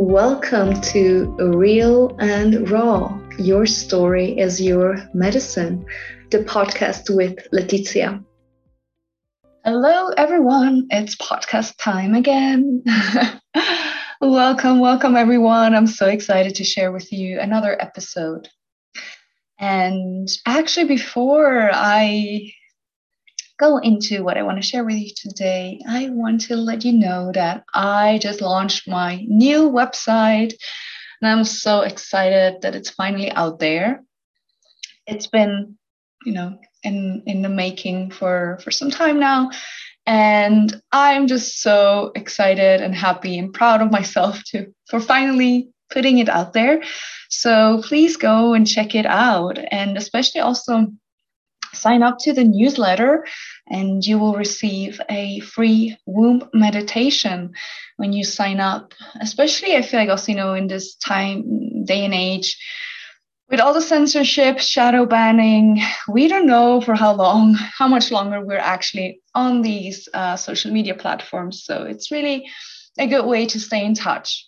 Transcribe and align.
Welcome 0.00 0.80
to 0.92 1.24
Real 1.40 2.16
and 2.20 2.70
Raw. 2.70 3.18
Your 3.36 3.66
story 3.66 4.38
is 4.38 4.62
your 4.62 4.96
medicine, 5.12 5.84
the 6.30 6.38
podcast 6.38 7.12
with 7.12 7.36
Letizia. 7.52 8.24
Hello, 9.64 10.10
everyone. 10.10 10.86
It's 10.90 11.16
podcast 11.16 11.78
time 11.78 12.14
again. 12.14 12.84
welcome, 14.20 14.78
welcome, 14.78 15.16
everyone. 15.16 15.74
I'm 15.74 15.88
so 15.88 16.06
excited 16.06 16.54
to 16.54 16.64
share 16.64 16.92
with 16.92 17.12
you 17.12 17.40
another 17.40 17.76
episode. 17.82 18.48
And 19.58 20.28
actually, 20.46 20.86
before 20.86 21.70
I 21.72 22.52
go 23.58 23.78
into 23.78 24.22
what 24.22 24.38
I 24.38 24.42
want 24.42 24.58
to 24.58 24.68
share 24.68 24.84
with 24.84 24.96
you 24.96 25.10
today, 25.14 25.80
I 25.88 26.10
want 26.10 26.42
to 26.42 26.56
let 26.56 26.84
you 26.84 26.92
know 26.92 27.32
that 27.32 27.64
I 27.74 28.18
just 28.22 28.40
launched 28.40 28.88
my 28.88 29.24
new 29.28 29.68
website 29.68 30.54
and 31.20 31.30
I'm 31.30 31.44
so 31.44 31.80
excited 31.80 32.62
that 32.62 32.76
it's 32.76 32.90
finally 32.90 33.30
out 33.32 33.58
there. 33.58 34.04
It's 35.06 35.26
been, 35.26 35.76
you 36.24 36.32
know, 36.32 36.58
in 36.84 37.24
in 37.26 37.42
the 37.42 37.48
making 37.48 38.12
for 38.12 38.58
for 38.62 38.70
some 38.70 38.90
time 38.90 39.18
now 39.18 39.50
and 40.08 40.80
I'm 40.90 41.26
just 41.26 41.60
so 41.60 42.12
excited 42.14 42.80
and 42.80 42.94
happy 42.94 43.38
and 43.38 43.52
proud 43.52 43.82
of 43.82 43.90
myself 43.90 44.42
to 44.46 44.72
for 44.88 45.00
finally 45.00 45.68
putting 45.90 46.18
it 46.18 46.28
out 46.28 46.52
there. 46.52 46.82
So 47.28 47.82
please 47.82 48.16
go 48.16 48.54
and 48.54 48.66
check 48.66 48.94
it 48.94 49.06
out 49.06 49.58
and 49.70 49.96
especially 49.96 50.40
also 50.40 50.86
sign 51.72 52.02
up 52.02 52.18
to 52.18 52.32
the 52.32 52.44
newsletter 52.44 53.26
and 53.68 54.04
you 54.04 54.18
will 54.18 54.34
receive 54.34 55.00
a 55.10 55.40
free 55.40 55.96
womb 56.06 56.48
meditation 56.52 57.52
when 57.96 58.12
you 58.12 58.24
sign 58.24 58.60
up. 58.60 58.94
Especially 59.20 59.76
i 59.76 59.82
feel 59.82 60.00
like 60.00 60.08
also 60.08 60.32
you 60.32 60.36
know 60.36 60.54
in 60.54 60.66
this 60.66 60.94
time 60.96 61.84
day 61.84 62.04
and 62.04 62.14
age 62.14 62.56
with 63.50 63.60
all 63.60 63.72
the 63.72 63.80
censorship 63.80 64.58
shadow 64.58 65.06
banning 65.06 65.80
we 66.08 66.28
don't 66.28 66.46
know 66.46 66.80
for 66.80 66.94
how 66.94 67.12
long 67.14 67.54
how 67.54 67.88
much 67.88 68.10
longer 68.10 68.44
we're 68.44 68.58
actually 68.58 69.20
on 69.34 69.62
these 69.62 70.08
uh, 70.14 70.36
social 70.36 70.72
media 70.72 70.94
platforms. 70.94 71.64
So 71.64 71.84
it's 71.84 72.10
really 72.10 72.48
a 72.98 73.06
good 73.06 73.24
way 73.24 73.46
to 73.46 73.60
stay 73.60 73.84
in 73.84 73.94
touch. 73.94 74.46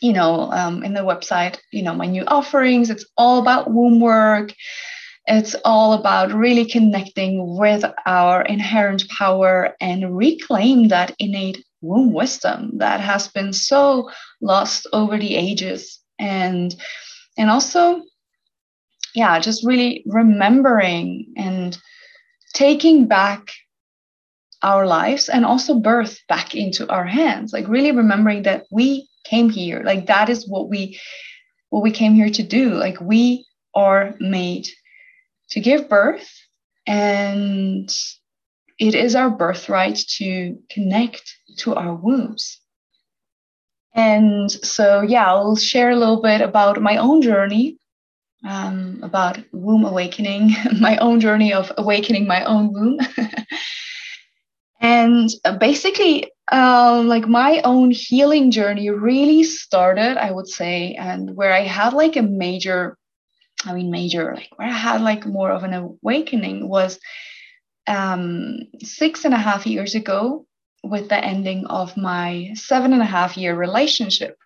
you 0.00 0.12
know, 0.12 0.50
um, 0.50 0.82
in 0.82 0.94
the 0.94 1.02
website, 1.02 1.58
you 1.70 1.82
know, 1.82 1.94
my 1.94 2.06
new 2.06 2.24
offerings, 2.26 2.90
it's 2.90 3.04
all 3.16 3.38
about 3.40 3.70
womb 3.70 4.00
work. 4.00 4.52
It's 5.26 5.54
all 5.64 5.92
about 5.92 6.32
really 6.32 6.64
connecting 6.64 7.56
with 7.56 7.84
our 8.06 8.42
inherent 8.42 9.08
power 9.08 9.76
and 9.80 10.16
reclaim 10.16 10.88
that 10.88 11.14
innate 11.20 11.64
womb 11.80 12.12
wisdom 12.12 12.72
that 12.78 13.00
has 13.00 13.28
been 13.28 13.52
so 13.52 14.10
lost 14.40 14.88
over 14.92 15.16
the 15.16 15.36
ages. 15.36 16.00
And 16.18 16.74
and 17.38 17.50
also, 17.50 18.02
yeah, 19.14 19.38
just 19.38 19.64
really 19.64 20.02
remembering 20.06 21.32
and 21.36 21.78
taking 22.52 23.06
back 23.06 23.50
our 24.62 24.86
lives 24.86 25.28
and 25.28 25.44
also 25.44 25.74
birth 25.74 26.20
back 26.28 26.54
into 26.54 26.88
our 26.88 27.04
hands 27.04 27.52
like 27.52 27.66
really 27.68 27.92
remembering 27.92 28.42
that 28.44 28.64
we 28.70 29.08
came 29.24 29.50
here 29.50 29.82
like 29.84 30.06
that 30.06 30.28
is 30.28 30.48
what 30.48 30.68
we 30.68 30.98
what 31.70 31.82
we 31.82 31.90
came 31.90 32.14
here 32.14 32.30
to 32.30 32.42
do 32.42 32.70
like 32.74 33.00
we 33.00 33.44
are 33.74 34.14
made 34.20 34.66
to 35.50 35.60
give 35.60 35.88
birth 35.88 36.30
and 36.86 37.90
it 38.78 38.94
is 38.94 39.14
our 39.14 39.30
birthright 39.30 39.96
to 40.16 40.58
connect 40.70 41.36
to 41.58 41.74
our 41.74 41.94
wombs. 41.94 42.58
And 43.94 44.50
so 44.50 45.02
yeah 45.02 45.26
i'll 45.26 45.56
share 45.56 45.90
a 45.90 45.96
little 45.96 46.22
bit 46.22 46.40
about 46.40 46.80
my 46.80 46.96
own 46.96 47.20
journey 47.20 47.78
um, 48.44 49.00
about 49.02 49.38
womb 49.52 49.84
awakening, 49.84 50.54
my 50.80 50.96
own 50.98 51.20
journey 51.20 51.52
of 51.52 51.72
awakening 51.76 52.26
my 52.26 52.44
own 52.44 52.72
womb. 52.72 52.98
and 54.80 55.30
uh, 55.44 55.56
basically, 55.58 56.30
uh, 56.50 57.02
like 57.04 57.26
my 57.28 57.60
own 57.64 57.90
healing 57.90 58.50
journey 58.50 58.90
really 58.90 59.44
started, 59.44 60.16
I 60.18 60.30
would 60.30 60.48
say, 60.48 60.94
and 60.94 61.36
where 61.36 61.52
I 61.52 61.62
had 61.62 61.92
like 61.92 62.16
a 62.16 62.22
major, 62.22 62.98
I 63.64 63.72
mean, 63.74 63.90
major, 63.90 64.34
like 64.34 64.50
where 64.56 64.68
I 64.68 64.72
had 64.72 65.00
like 65.00 65.24
more 65.24 65.50
of 65.50 65.62
an 65.62 65.74
awakening 65.74 66.68
was 66.68 66.98
um, 67.86 68.58
six 68.82 69.24
and 69.24 69.34
a 69.34 69.38
half 69.38 69.66
years 69.66 69.94
ago 69.94 70.46
with 70.84 71.08
the 71.08 71.24
ending 71.24 71.66
of 71.66 71.96
my 71.96 72.50
seven 72.54 72.92
and 72.92 73.02
a 73.02 73.06
half 73.06 73.36
year 73.36 73.54
relationship 73.54 74.36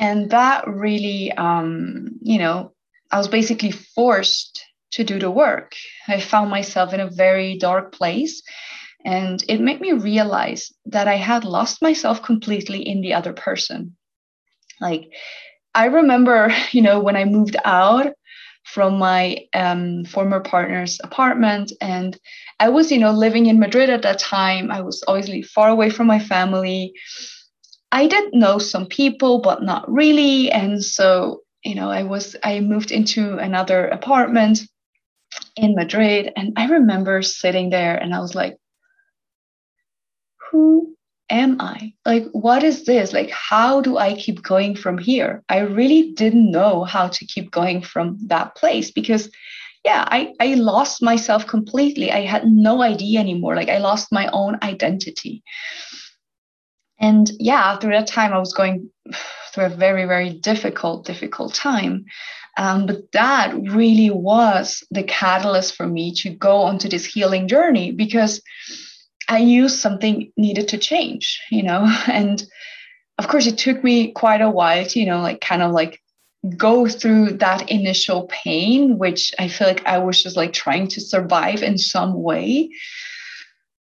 and 0.00 0.30
that 0.30 0.66
really 0.66 1.30
um, 1.32 2.08
you 2.22 2.38
know 2.38 2.72
i 3.12 3.18
was 3.18 3.28
basically 3.28 3.70
forced 3.70 4.64
to 4.92 5.04
do 5.04 5.20
the 5.20 5.30
work. 5.30 5.76
I 6.08 6.20
found 6.20 6.50
myself 6.50 6.92
in 6.92 6.98
a 6.98 7.08
very 7.08 7.56
dark 7.58 7.92
place 7.92 8.42
and 9.04 9.42
it 9.48 9.60
made 9.60 9.80
me 9.80 9.92
realize 9.92 10.72
that 10.86 11.06
i 11.06 11.16
had 11.16 11.44
lost 11.44 11.80
myself 11.80 12.22
completely 12.22 12.82
in 12.82 13.00
the 13.00 13.14
other 13.14 13.32
person. 13.32 13.96
Like 14.80 15.12
i 15.74 15.86
remember 15.86 16.52
you 16.72 16.82
know 16.82 17.00
when 17.00 17.16
i 17.16 17.24
moved 17.24 17.56
out 17.64 18.12
from 18.64 18.98
my 18.98 19.38
um, 19.54 20.04
former 20.04 20.40
partner's 20.40 21.00
apartment 21.02 21.72
and 21.80 22.18
i 22.58 22.68
was 22.68 22.92
you 22.92 22.98
know 22.98 23.12
living 23.12 23.46
in 23.46 23.58
madrid 23.58 23.90
at 23.90 24.02
that 24.02 24.18
time. 24.18 24.70
I 24.70 24.80
was 24.80 25.04
obviously 25.06 25.42
far 25.42 25.68
away 25.68 25.90
from 25.90 26.06
my 26.06 26.18
family 26.18 26.92
I 27.92 28.06
did 28.06 28.34
know 28.34 28.58
some 28.58 28.86
people, 28.86 29.40
but 29.40 29.62
not 29.62 29.90
really. 29.90 30.50
And 30.50 30.82
so, 30.82 31.42
you 31.64 31.74
know, 31.74 31.90
I 31.90 32.04
was, 32.04 32.36
I 32.42 32.60
moved 32.60 32.90
into 32.90 33.38
another 33.38 33.86
apartment 33.88 34.60
in 35.56 35.74
Madrid. 35.74 36.32
And 36.36 36.52
I 36.56 36.66
remember 36.66 37.22
sitting 37.22 37.70
there 37.70 37.96
and 37.96 38.14
I 38.14 38.20
was 38.20 38.34
like, 38.34 38.56
who 40.50 40.96
am 41.30 41.60
I? 41.60 41.94
Like, 42.04 42.26
what 42.32 42.62
is 42.62 42.84
this? 42.84 43.12
Like, 43.12 43.30
how 43.30 43.80
do 43.80 43.98
I 43.98 44.14
keep 44.14 44.42
going 44.42 44.76
from 44.76 44.98
here? 44.98 45.42
I 45.48 45.58
really 45.58 46.12
didn't 46.12 46.50
know 46.50 46.84
how 46.84 47.08
to 47.08 47.26
keep 47.26 47.50
going 47.50 47.82
from 47.82 48.18
that 48.26 48.56
place 48.56 48.90
because, 48.90 49.30
yeah, 49.84 50.04
I, 50.08 50.32
I 50.40 50.54
lost 50.54 51.02
myself 51.02 51.46
completely. 51.46 52.10
I 52.10 52.20
had 52.20 52.46
no 52.46 52.82
idea 52.82 53.20
anymore. 53.20 53.56
Like, 53.56 53.68
I 53.68 53.78
lost 53.78 54.12
my 54.12 54.28
own 54.32 54.58
identity. 54.62 55.42
And 57.00 57.30
yeah, 57.38 57.78
through 57.78 57.92
that 57.92 58.06
time, 58.06 58.32
I 58.32 58.38
was 58.38 58.52
going 58.52 58.90
through 59.52 59.64
a 59.64 59.70
very, 59.70 60.04
very 60.04 60.30
difficult, 60.30 61.06
difficult 61.06 61.54
time. 61.54 62.04
Um, 62.56 62.86
but 62.86 63.12
that 63.12 63.54
really 63.54 64.10
was 64.10 64.84
the 64.90 65.02
catalyst 65.02 65.76
for 65.76 65.86
me 65.86 66.12
to 66.16 66.30
go 66.30 66.56
onto 66.62 66.88
this 66.88 67.06
healing 67.06 67.48
journey 67.48 67.92
because 67.92 68.42
I 69.28 69.44
knew 69.44 69.68
something 69.68 70.32
needed 70.36 70.68
to 70.68 70.78
change, 70.78 71.40
you 71.50 71.62
know. 71.62 71.86
And 72.06 72.44
of 73.18 73.28
course, 73.28 73.46
it 73.46 73.58
took 73.58 73.84
me 73.84 74.12
quite 74.12 74.40
a 74.40 74.50
while 74.50 74.84
to, 74.84 74.98
you 74.98 75.06
know, 75.06 75.20
like 75.20 75.40
kind 75.40 75.62
of 75.62 75.72
like 75.72 76.00
go 76.56 76.88
through 76.88 77.32
that 77.32 77.70
initial 77.70 78.26
pain, 78.28 78.98
which 78.98 79.32
I 79.38 79.48
feel 79.48 79.68
like 79.68 79.86
I 79.86 79.98
was 79.98 80.22
just 80.22 80.36
like 80.36 80.52
trying 80.52 80.88
to 80.88 81.00
survive 81.00 81.62
in 81.62 81.76
some 81.78 82.14
way. 82.22 82.70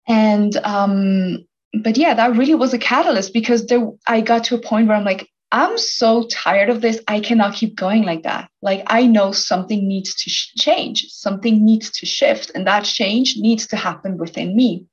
And 0.07 0.55
um, 0.57 1.45
but 1.73 1.97
yeah, 1.97 2.13
that 2.13 2.35
really 2.35 2.55
was 2.55 2.73
a 2.73 2.77
catalyst 2.77 3.33
because 3.33 3.65
there 3.65 3.87
I 4.07 4.21
got 4.21 4.43
to 4.45 4.55
a 4.55 4.61
point 4.61 4.87
where 4.87 4.97
I'm 4.97 5.05
like, 5.05 5.29
I'm 5.51 5.77
so 5.77 6.27
tired 6.27 6.69
of 6.69 6.81
this. 6.81 7.01
I 7.07 7.19
cannot 7.19 7.55
keep 7.55 7.75
going 7.75 8.03
like 8.03 8.23
that. 8.23 8.49
Like 8.61 8.83
I 8.87 9.05
know 9.05 9.31
something 9.31 9.87
needs 9.87 10.15
to 10.15 10.29
sh- 10.29 10.53
change, 10.57 11.07
something 11.09 11.65
needs 11.65 11.91
to 11.91 12.05
shift, 12.05 12.51
and 12.55 12.65
that 12.67 12.85
change 12.85 13.35
needs 13.37 13.67
to 13.67 13.75
happen 13.75 14.17
within 14.17 14.55
me. 14.55 14.85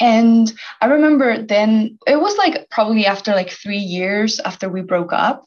And 0.00 0.52
I 0.80 0.86
remember 0.86 1.42
then 1.42 1.98
it 2.06 2.20
was 2.20 2.36
like 2.36 2.68
probably 2.70 3.06
after 3.06 3.32
like 3.32 3.50
three 3.50 3.78
years 3.78 4.38
after 4.40 4.68
we 4.68 4.82
broke 4.82 5.12
up, 5.12 5.44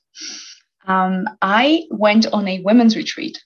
um, 0.86 1.28
I 1.42 1.86
went 1.90 2.28
on 2.34 2.48
a 2.48 2.62
women's 2.62 2.96
retreat. 2.96 3.42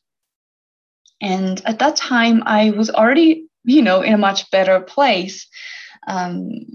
And 1.22 1.62
at 1.66 1.80
that 1.80 1.96
time, 1.96 2.44
I 2.46 2.72
was 2.72 2.90
already, 2.90 3.48
you 3.64 3.82
know, 3.82 4.02
in 4.02 4.14
a 4.14 4.18
much 4.18 4.50
better 4.52 4.80
place. 4.80 5.48
Um, 6.08 6.66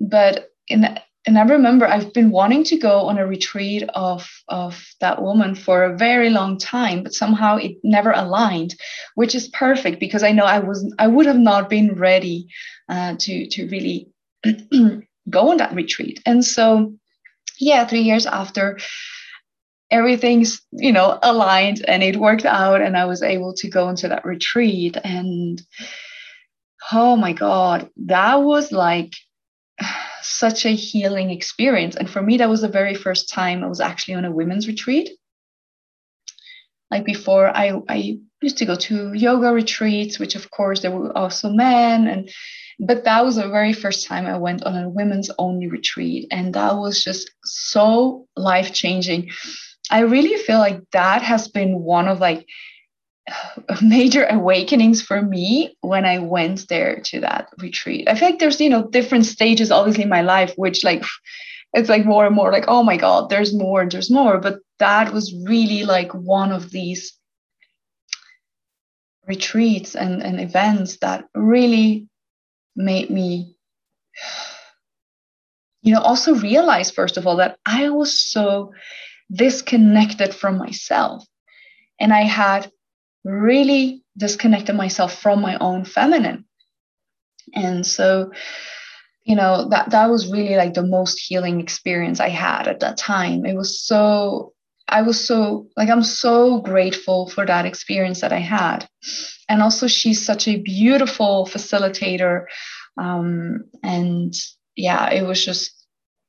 but 0.00 0.50
in 0.68 0.98
and 1.28 1.38
I 1.38 1.42
remember 1.42 1.86
I've 1.86 2.14
been 2.14 2.30
wanting 2.30 2.64
to 2.64 2.78
go 2.78 3.02
on 3.08 3.18
a 3.18 3.26
retreat 3.26 3.82
of 3.94 4.26
of 4.48 4.82
that 5.00 5.20
woman 5.20 5.54
for 5.54 5.84
a 5.84 5.94
very 5.94 6.30
long 6.30 6.58
time, 6.58 7.02
but 7.02 7.12
somehow 7.12 7.56
it 7.56 7.76
never 7.84 8.12
aligned, 8.12 8.74
which 9.14 9.34
is 9.34 9.48
perfect 9.48 10.00
because 10.00 10.22
I 10.22 10.32
know 10.32 10.44
I 10.44 10.58
was 10.60 10.90
I 10.98 11.06
would 11.06 11.26
have 11.26 11.38
not 11.38 11.68
been 11.68 11.96
ready 11.96 12.48
uh, 12.88 13.16
to 13.18 13.46
to 13.46 13.68
really 13.68 14.08
go 15.30 15.50
on 15.50 15.58
that 15.58 15.74
retreat. 15.74 16.22
And 16.24 16.42
so, 16.42 16.94
yeah, 17.58 17.84
three 17.84 18.02
years 18.02 18.24
after, 18.24 18.78
everything's 19.90 20.62
you 20.72 20.92
know 20.92 21.18
aligned 21.22 21.84
and 21.86 22.02
it 22.02 22.16
worked 22.16 22.46
out, 22.46 22.80
and 22.80 22.96
I 22.96 23.04
was 23.04 23.22
able 23.22 23.52
to 23.54 23.68
go 23.68 23.90
into 23.90 24.08
that 24.08 24.24
retreat. 24.24 24.96
And 25.04 25.60
oh 26.92 27.16
my 27.16 27.32
god, 27.32 27.90
that 28.06 28.36
was 28.36 28.72
like 28.72 29.14
such 30.22 30.66
a 30.66 30.74
healing 30.74 31.30
experience. 31.30 31.96
And 31.96 32.08
for 32.08 32.22
me, 32.22 32.38
that 32.38 32.48
was 32.48 32.62
the 32.62 32.68
very 32.68 32.94
first 32.94 33.28
time 33.28 33.62
I 33.62 33.68
was 33.68 33.80
actually 33.80 34.14
on 34.14 34.24
a 34.24 34.32
women's 34.32 34.66
retreat. 34.66 35.10
Like 36.90 37.04
before, 37.04 37.54
I, 37.54 37.80
I 37.88 38.18
used 38.40 38.58
to 38.58 38.64
go 38.64 38.76
to 38.76 39.12
yoga 39.12 39.52
retreats, 39.52 40.18
which 40.18 40.34
of 40.34 40.50
course 40.50 40.80
there 40.80 40.90
were 40.90 41.16
also 41.16 41.50
men 41.50 42.08
and 42.08 42.30
but 42.80 43.04
that 43.04 43.24
was 43.24 43.36
the 43.36 43.48
very 43.48 43.72
first 43.72 44.06
time 44.06 44.26
I 44.26 44.38
went 44.38 44.62
on 44.62 44.76
a 44.76 44.88
women's 44.88 45.30
only 45.38 45.66
retreat. 45.66 46.28
And 46.30 46.54
that 46.54 46.76
was 46.76 47.02
just 47.02 47.30
so 47.44 48.26
life 48.36 48.72
changing. 48.72 49.30
I 49.90 50.00
really 50.00 50.36
feel 50.36 50.58
like 50.58 50.82
that 50.92 51.22
has 51.22 51.48
been 51.48 51.80
one 51.80 52.06
of 52.06 52.20
like 52.20 52.46
major 53.82 54.26
awakenings 54.26 55.02
for 55.02 55.22
me 55.22 55.76
when 55.80 56.04
I 56.04 56.18
went 56.18 56.68
there 56.68 57.00
to 57.00 57.20
that 57.20 57.48
retreat. 57.58 58.08
I 58.08 58.14
feel 58.14 58.30
like 58.30 58.38
there's, 58.38 58.60
you 58.60 58.70
know, 58.70 58.88
different 58.88 59.26
stages 59.26 59.70
obviously 59.70 60.04
in 60.04 60.08
my 60.08 60.22
life, 60.22 60.52
which 60.56 60.84
like 60.84 61.04
it's 61.74 61.88
like 61.88 62.04
more 62.04 62.26
and 62.26 62.34
more 62.34 62.50
like, 62.50 62.64
oh 62.68 62.82
my 62.82 62.96
God, 62.96 63.28
there's 63.28 63.54
more, 63.54 63.82
and 63.82 63.90
there's 63.90 64.10
more. 64.10 64.38
But 64.38 64.60
that 64.78 65.12
was 65.12 65.34
really 65.46 65.84
like 65.84 66.12
one 66.12 66.50
of 66.50 66.70
these 66.70 67.18
retreats 69.26 69.94
and, 69.94 70.22
and 70.22 70.40
events 70.40 70.96
that 70.98 71.26
really 71.34 72.08
made 72.74 73.10
me 73.10 73.54
you 75.82 75.92
know 75.92 76.00
also 76.00 76.34
realize 76.34 76.90
first 76.90 77.16
of 77.16 77.26
all 77.26 77.36
that 77.36 77.56
i 77.64 77.88
was 77.88 78.18
so 78.18 78.72
disconnected 79.32 80.34
from 80.34 80.58
myself 80.58 81.24
and 82.00 82.12
i 82.12 82.22
had 82.22 82.70
really 83.28 84.02
disconnected 84.16 84.74
myself 84.74 85.20
from 85.20 85.40
my 85.40 85.56
own 85.58 85.84
feminine. 85.84 86.44
And 87.54 87.86
so 87.86 88.32
you 89.24 89.36
know 89.36 89.68
that 89.68 89.90
that 89.90 90.08
was 90.08 90.32
really 90.32 90.56
like 90.56 90.72
the 90.72 90.86
most 90.86 91.18
healing 91.18 91.60
experience 91.60 92.18
i 92.18 92.30
had 92.30 92.66
at 92.66 92.80
that 92.80 92.96
time. 92.96 93.44
It 93.44 93.54
was 93.54 93.80
so 93.80 94.54
i 94.88 95.02
was 95.02 95.22
so 95.22 95.68
like 95.76 95.90
i'm 95.90 96.02
so 96.02 96.60
grateful 96.60 97.28
for 97.28 97.44
that 97.44 97.66
experience 97.66 98.22
that 98.22 98.32
i 98.32 98.38
had. 98.38 98.88
And 99.48 99.62
also 99.62 99.86
she's 99.86 100.24
such 100.24 100.48
a 100.48 100.60
beautiful 100.60 101.46
facilitator 101.50 102.44
um, 102.96 103.64
and 103.82 104.34
yeah 104.76 105.10
it 105.10 105.26
was 105.26 105.44
just 105.44 105.78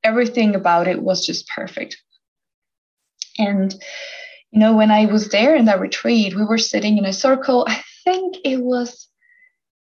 everything 0.04 0.54
about 0.54 0.88
it 0.88 1.02
was 1.02 1.26
just 1.26 1.48
perfect. 1.48 1.96
And 3.38 3.74
you 4.50 4.60
know 4.60 4.76
when 4.76 4.90
i 4.90 5.06
was 5.06 5.28
there 5.28 5.54
in 5.54 5.64
that 5.66 5.80
retreat 5.80 6.36
we 6.36 6.44
were 6.44 6.58
sitting 6.58 6.98
in 6.98 7.04
a 7.04 7.12
circle 7.12 7.64
i 7.68 7.82
think 8.04 8.36
it 8.44 8.60
was 8.60 9.08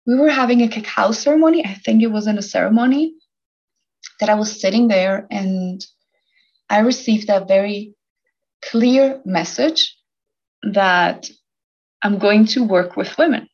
we 0.06 0.16
were 0.16 0.30
having 0.30 0.62
a 0.62 0.68
cacao 0.68 1.10
ceremony 1.10 1.64
i 1.64 1.74
think 1.74 2.02
it 2.02 2.12
was 2.12 2.26
in 2.26 2.38
a 2.38 2.42
ceremony 2.42 3.14
that 4.20 4.28
i 4.28 4.34
was 4.34 4.60
sitting 4.60 4.88
there 4.88 5.26
and 5.30 5.86
i 6.70 6.78
received 6.78 7.26
that 7.26 7.48
very 7.48 7.94
clear 8.62 9.20
message 9.24 9.96
that 10.72 11.28
I'm 12.02 12.18
going 12.18 12.46
to 12.48 12.62
work 12.62 12.96
with 12.96 13.16
women. 13.18 13.48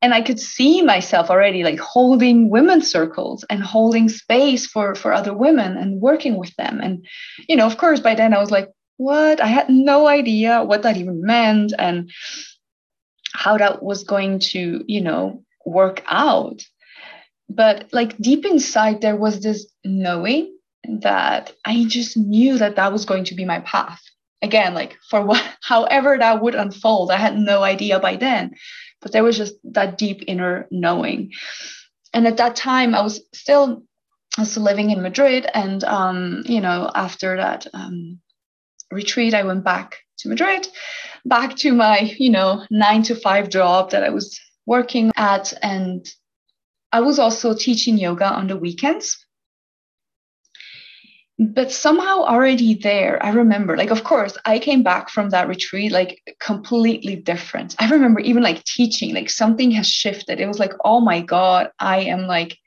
And 0.00 0.14
I 0.14 0.20
could 0.20 0.38
see 0.38 0.82
myself 0.82 1.28
already 1.28 1.64
like 1.64 1.80
holding 1.80 2.50
women's 2.50 2.88
circles 2.90 3.44
and 3.50 3.62
holding 3.62 4.08
space 4.08 4.66
for, 4.66 4.94
for 4.94 5.12
other 5.12 5.34
women 5.34 5.76
and 5.76 6.00
working 6.00 6.36
with 6.36 6.54
them. 6.56 6.80
And, 6.80 7.04
you 7.48 7.56
know, 7.56 7.66
of 7.66 7.78
course, 7.78 7.98
by 7.98 8.14
then 8.14 8.32
I 8.32 8.38
was 8.38 8.52
like, 8.52 8.68
what? 8.98 9.40
I 9.40 9.46
had 9.46 9.70
no 9.70 10.06
idea 10.06 10.62
what 10.62 10.82
that 10.82 10.98
even 10.98 11.22
meant 11.22 11.72
and 11.78 12.10
how 13.32 13.56
that 13.56 13.82
was 13.82 14.04
going 14.04 14.40
to, 14.40 14.84
you 14.86 15.00
know, 15.00 15.42
work 15.64 16.02
out. 16.06 16.62
But 17.48 17.88
like 17.92 18.16
deep 18.18 18.44
inside, 18.44 19.00
there 19.00 19.16
was 19.16 19.40
this 19.40 19.66
knowing 19.84 20.54
that 21.00 21.52
I 21.64 21.86
just 21.88 22.16
knew 22.16 22.58
that 22.58 22.76
that 22.76 22.92
was 22.92 23.06
going 23.06 23.24
to 23.24 23.34
be 23.34 23.44
my 23.44 23.60
path 23.60 24.02
again 24.42 24.74
like 24.74 24.96
for 25.08 25.24
what 25.24 25.44
however 25.62 26.16
that 26.18 26.42
would 26.42 26.54
unfold 26.54 27.10
i 27.10 27.16
had 27.16 27.38
no 27.38 27.62
idea 27.62 27.98
by 27.98 28.16
then 28.16 28.54
but 29.00 29.12
there 29.12 29.24
was 29.24 29.36
just 29.36 29.54
that 29.64 29.98
deep 29.98 30.22
inner 30.26 30.66
knowing 30.70 31.32
and 32.12 32.26
at 32.26 32.36
that 32.36 32.56
time 32.56 32.94
i 32.94 33.02
was 33.02 33.20
still 33.34 33.82
also 34.36 34.60
living 34.60 34.90
in 34.90 35.02
madrid 35.02 35.46
and 35.54 35.82
um, 35.84 36.42
you 36.46 36.60
know 36.60 36.90
after 36.94 37.36
that 37.36 37.66
um, 37.74 38.20
retreat 38.90 39.34
i 39.34 39.42
went 39.42 39.64
back 39.64 39.98
to 40.18 40.28
madrid 40.28 40.66
back 41.24 41.56
to 41.56 41.72
my 41.72 42.14
you 42.18 42.30
know 42.30 42.64
nine 42.70 43.02
to 43.02 43.14
five 43.14 43.48
job 43.48 43.90
that 43.90 44.02
i 44.02 44.10
was 44.10 44.38
working 44.66 45.10
at. 45.16 45.52
And 45.62 46.06
i 46.92 47.00
was 47.00 47.18
also 47.18 47.54
teaching 47.54 47.98
yoga 47.98 48.26
on 48.26 48.46
the 48.46 48.56
weekends. 48.56 49.24
But 51.40 51.70
somehow 51.70 52.22
already 52.22 52.74
there 52.74 53.22
i 53.24 53.30
remember 53.30 53.76
like 53.76 53.90
of 53.90 54.04
course 54.04 54.36
i 54.44 54.58
came 54.58 54.82
back 54.82 55.08
from 55.08 55.30
that 55.30 55.48
retreat 55.48 55.92
like 55.92 56.20
completely 56.40 57.16
different. 57.16 57.76
I 57.78 57.88
remember 57.88 58.20
even 58.20 58.42
like 58.42 58.64
teaching 58.64 59.14
like 59.14 59.30
something 59.30 59.70
has 59.72 59.88
shifted. 59.88 60.40
It 60.40 60.48
was 60.48 60.58
like 60.58 60.74
oh 60.84 61.00
my 61.00 61.20
god 61.20 61.70
i 61.78 62.00
am 62.00 62.26
like 62.26 62.58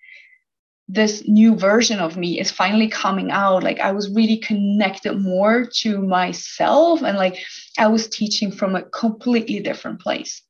this 0.91 1.27
new 1.27 1.55
version 1.55 1.99
of 1.99 2.17
me 2.17 2.39
is 2.39 2.51
finally 2.51 2.88
coming 2.88 3.31
out 3.31 3.63
like 3.63 3.79
i 3.79 3.91
was 3.91 4.11
really 4.11 4.38
connected 4.38 5.13
more 5.19 5.65
to 5.65 6.00
myself 6.00 7.01
and 7.01 7.17
like 7.17 7.38
i 7.77 7.88
was 7.88 8.10
teaching 8.10 8.51
from 8.51 8.75
a 8.75 8.83
completely 8.83 9.60
different 9.60 10.00
place 10.01 10.41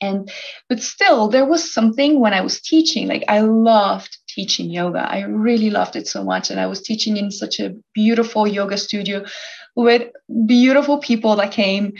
and 0.00 0.30
but 0.68 0.80
still 0.80 1.28
there 1.28 1.46
was 1.46 1.72
something 1.72 2.20
when 2.20 2.34
i 2.34 2.40
was 2.40 2.60
teaching 2.60 3.08
like 3.08 3.24
i 3.28 3.40
loved 3.40 4.18
teaching 4.38 4.70
yoga. 4.70 5.00
I 5.00 5.22
really 5.22 5.70
loved 5.70 5.96
it 5.96 6.06
so 6.06 6.22
much. 6.22 6.50
And 6.50 6.60
I 6.60 6.66
was 6.66 6.80
teaching 6.80 7.16
in 7.16 7.32
such 7.32 7.58
a 7.58 7.74
beautiful 7.92 8.46
yoga 8.46 8.78
studio 8.78 9.24
with 9.74 10.02
beautiful 10.46 10.98
people 10.98 11.34
that 11.36 11.50
came. 11.50 11.94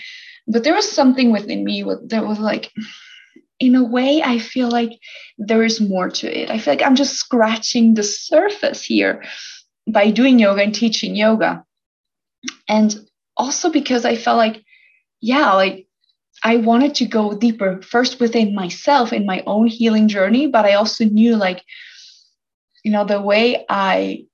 But 0.47 0.62
there 0.62 0.75
was 0.75 0.91
something 0.91 1.33
within 1.33 1.65
me 1.65 1.83
that 1.83 2.25
was 2.25 2.38
like, 2.38 2.71
in 3.61 3.75
a 3.75 3.85
way, 3.85 4.23
I 4.23 4.38
feel 4.38 4.69
like 4.69 4.99
there 5.37 5.65
is 5.65 5.81
more 5.81 6.11
to 6.11 6.27
it. 6.27 6.50
I 6.50 6.59
feel 6.59 6.73
like 6.73 6.83
I'm 6.83 6.95
just 6.95 7.17
scratching 7.17 7.95
the 7.95 8.03
surface 8.03 8.83
here 8.85 9.25
by 9.87 10.11
doing 10.11 10.38
yoga 10.38 10.62
and 10.62 10.75
teaching 10.75 11.17
yoga. 11.17 11.65
And 12.69 12.95
also 13.37 13.71
because 13.71 14.05
I 14.05 14.17
felt 14.17 14.37
like, 14.37 14.62
yeah, 15.21 15.53
like 15.55 15.87
I 16.45 16.57
wanted 16.57 16.95
to 16.97 17.07
go 17.07 17.37
deeper 17.37 17.83
first 17.83 18.21
within 18.21 18.55
myself 18.55 19.12
in 19.12 19.27
my 19.27 19.43
own 19.47 19.67
healing 19.67 20.07
journey, 20.07 20.47
but 20.47 20.65
I 20.65 20.75
also 20.75 21.05
knew 21.05 21.35
like 21.37 21.65
you 22.85 22.93
know 22.93 23.05
the 23.05 23.21
way 23.21 23.65
i 23.69 24.25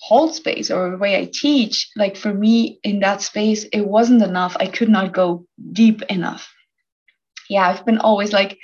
hold 0.00 0.34
space 0.34 0.70
or 0.70 0.90
the 0.90 0.96
way 0.96 1.16
i 1.16 1.30
teach 1.32 1.88
like 1.96 2.16
for 2.16 2.32
me 2.34 2.80
in 2.82 3.00
that 3.00 3.22
space 3.22 3.64
it 3.72 3.82
wasn't 3.82 4.22
enough 4.22 4.56
i 4.58 4.66
could 4.66 4.88
not 4.88 5.12
go 5.12 5.46
deep 5.72 6.02
enough 6.02 6.52
yeah 7.52 7.68
i've 7.68 7.84
been 7.84 7.98
always 7.98 8.32
like 8.32 8.58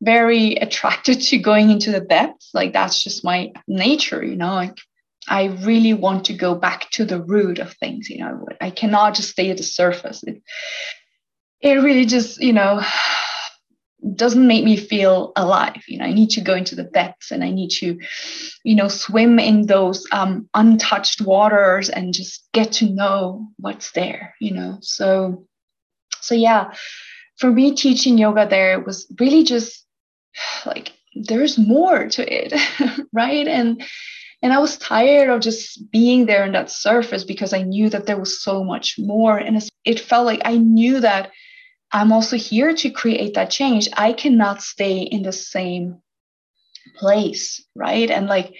very 0.00 0.56
attracted 0.56 1.20
to 1.20 1.38
going 1.38 1.70
into 1.70 1.92
the 1.92 2.00
depths 2.00 2.50
like 2.52 2.72
that's 2.72 3.02
just 3.02 3.24
my 3.24 3.52
nature 3.68 4.24
you 4.24 4.36
know 4.36 4.54
like 4.54 4.76
i 5.28 5.44
really 5.62 5.94
want 5.94 6.24
to 6.24 6.32
go 6.32 6.54
back 6.54 6.90
to 6.90 7.04
the 7.04 7.22
root 7.22 7.58
of 7.58 7.72
things 7.74 8.10
you 8.10 8.18
know 8.18 8.44
i 8.60 8.70
cannot 8.70 9.14
just 9.14 9.30
stay 9.30 9.50
at 9.50 9.56
the 9.56 9.62
surface. 9.62 10.22
It, 10.24 10.42
it 11.60 11.74
really 11.74 12.04
just 12.04 12.40
you 12.40 12.52
know 12.52 12.82
doesn't 14.16 14.48
make 14.48 14.64
me 14.64 14.76
feel 14.76 15.32
alive 15.36 15.80
you 15.86 15.96
know 15.96 16.04
i 16.04 16.12
need 16.12 16.30
to 16.30 16.40
go 16.40 16.54
into 16.54 16.74
the 16.74 16.82
depths 16.82 17.30
and 17.30 17.44
i 17.44 17.50
need 17.50 17.70
to 17.70 18.00
you 18.64 18.74
know 18.74 18.88
swim 18.88 19.38
in 19.38 19.66
those 19.66 20.04
um, 20.10 20.48
untouched 20.54 21.20
waters 21.20 21.88
and 21.88 22.12
just 22.12 22.48
get 22.52 22.72
to 22.72 22.90
know 22.90 23.46
what's 23.60 23.92
there 23.92 24.34
you 24.40 24.52
know 24.52 24.78
so 24.80 25.46
so 26.20 26.34
yeah 26.34 26.72
for 27.42 27.50
me 27.50 27.74
teaching 27.74 28.16
yoga 28.16 28.46
there 28.48 28.78
was 28.78 29.06
really 29.18 29.42
just 29.42 29.84
like 30.66 30.92
there's 31.14 31.58
more 31.58 32.08
to 32.08 32.22
it 32.22 32.54
right 33.12 33.48
and 33.48 33.82
and 34.42 34.52
i 34.52 34.58
was 34.58 34.78
tired 34.78 35.28
of 35.28 35.40
just 35.40 35.90
being 35.90 36.24
there 36.24 36.44
in 36.46 36.52
that 36.52 36.70
surface 36.70 37.24
because 37.24 37.52
i 37.52 37.62
knew 37.62 37.90
that 37.90 38.06
there 38.06 38.18
was 38.18 38.40
so 38.42 38.62
much 38.62 38.94
more 38.98 39.36
and 39.36 39.60
it 39.84 39.98
felt 39.98 40.24
like 40.24 40.40
i 40.44 40.56
knew 40.56 41.00
that 41.00 41.30
I'm 41.92 42.10
also 42.10 42.36
here 42.36 42.74
to 42.74 42.90
create 42.90 43.34
that 43.34 43.50
change. 43.50 43.88
I 43.92 44.14
cannot 44.14 44.62
stay 44.62 45.00
in 45.00 45.22
the 45.22 45.32
same 45.32 46.00
place, 46.96 47.62
right? 47.76 48.10
And 48.10 48.26
like 48.26 48.54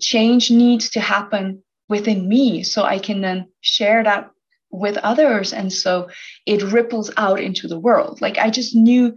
change 0.00 0.50
needs 0.50 0.90
to 0.90 1.00
happen 1.00 1.62
within 1.88 2.26
me 2.26 2.62
so 2.62 2.82
I 2.82 2.98
can 2.98 3.20
then 3.20 3.48
share 3.60 4.02
that 4.04 4.30
with 4.70 4.96
others. 4.98 5.52
And 5.52 5.72
so 5.72 6.08
it 6.46 6.62
ripples 6.62 7.10
out 7.16 7.40
into 7.40 7.68
the 7.68 7.78
world. 7.78 8.20
Like 8.20 8.38
I 8.38 8.50
just 8.50 8.74
knew, 8.74 9.14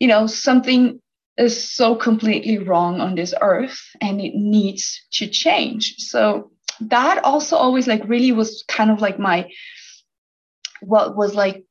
you 0.00 0.08
know, 0.08 0.26
something 0.26 1.00
is 1.38 1.62
so 1.62 1.94
completely 1.94 2.58
wrong 2.58 3.00
on 3.00 3.14
this 3.14 3.34
earth 3.40 3.80
and 4.00 4.20
it 4.20 4.34
needs 4.34 5.00
to 5.12 5.26
change. 5.26 5.96
So 5.98 6.50
that 6.80 7.24
also 7.24 7.56
always 7.56 7.86
like 7.86 8.02
really 8.06 8.32
was 8.32 8.64
kind 8.68 8.90
of 8.90 9.00
like 9.00 9.18
my 9.18 9.50
what 10.80 11.16
was 11.16 11.34
like 11.34 11.64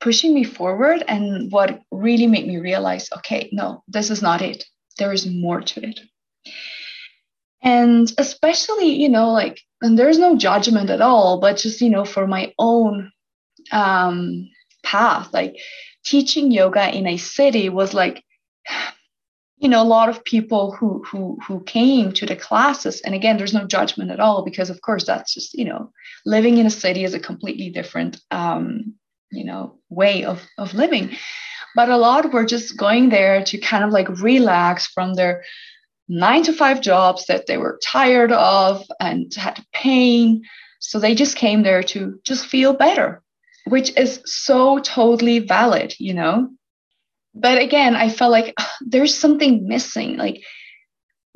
pushing 0.00 0.34
me 0.34 0.44
forward 0.44 1.02
and 1.08 1.50
what 1.50 1.80
really 1.90 2.26
made 2.26 2.46
me 2.46 2.58
realize 2.58 3.08
okay 3.16 3.48
no 3.52 3.82
this 3.88 4.10
is 4.10 4.22
not 4.22 4.42
it 4.42 4.64
there 4.98 5.12
is 5.12 5.26
more 5.26 5.60
to 5.60 5.82
it 5.82 6.00
and 7.62 8.12
especially 8.18 8.90
you 8.90 9.08
know 9.08 9.32
like 9.32 9.60
and 9.84 9.98
there's 9.98 10.18
no 10.18 10.36
judgment 10.36 10.90
at 10.90 11.00
all 11.00 11.38
but 11.40 11.56
just 11.56 11.80
you 11.80 11.90
know 11.90 12.04
for 12.04 12.26
my 12.26 12.52
own 12.58 13.12
um 13.72 14.48
path 14.82 15.32
like 15.32 15.56
teaching 16.04 16.50
yoga 16.50 16.94
in 16.96 17.06
a 17.06 17.16
city 17.16 17.68
was 17.68 17.94
like 17.94 18.22
you 19.58 19.68
know 19.68 19.82
a 19.82 19.92
lot 19.96 20.08
of 20.08 20.24
people 20.24 20.72
who 20.72 21.02
who 21.04 21.38
who 21.46 21.62
came 21.64 22.12
to 22.12 22.26
the 22.26 22.36
classes. 22.36 23.00
And 23.00 23.14
again 23.14 23.36
there's 23.36 23.54
no 23.54 23.66
judgment 23.66 24.10
at 24.10 24.20
all 24.20 24.44
because 24.44 24.68
of 24.68 24.80
course 24.82 25.06
that's 25.06 25.32
just 25.32 25.54
you 25.54 25.64
know 25.64 25.90
living 26.26 26.58
in 26.58 26.66
a 26.66 26.70
city 26.70 27.04
is 27.04 27.14
a 27.14 27.20
completely 27.20 27.70
different 27.70 28.20
um 28.30 28.94
you 29.30 29.44
know 29.44 29.78
way 29.88 30.24
of 30.24 30.42
of 30.58 30.74
living. 30.74 31.16
But 31.76 31.88
a 31.88 31.96
lot 31.96 32.32
were 32.32 32.44
just 32.44 32.76
going 32.76 33.08
there 33.08 33.42
to 33.44 33.58
kind 33.58 33.82
of 33.84 33.90
like 33.90 34.08
relax 34.20 34.86
from 34.86 35.14
their 35.14 35.42
nine 36.08 36.42
to 36.44 36.52
five 36.52 36.80
jobs 36.80 37.26
that 37.26 37.46
they 37.46 37.56
were 37.56 37.80
tired 37.82 38.32
of 38.32 38.84
and 39.00 39.32
had 39.34 39.64
pain. 39.72 40.42
So 40.78 40.98
they 40.98 41.14
just 41.14 41.36
came 41.36 41.62
there 41.62 41.82
to 41.82 42.20
just 42.24 42.46
feel 42.46 42.74
better 42.74 43.22
which 43.66 43.96
is 43.96 44.20
so 44.24 44.78
totally 44.78 45.38
valid 45.38 45.94
you 45.98 46.14
know? 46.14 46.50
But 47.34 47.60
again 47.60 47.96
i 47.96 48.08
felt 48.08 48.32
like 48.32 48.54
ugh, 48.56 48.66
there's 48.80 49.16
something 49.16 49.66
missing. 49.66 50.16
Like 50.16 50.42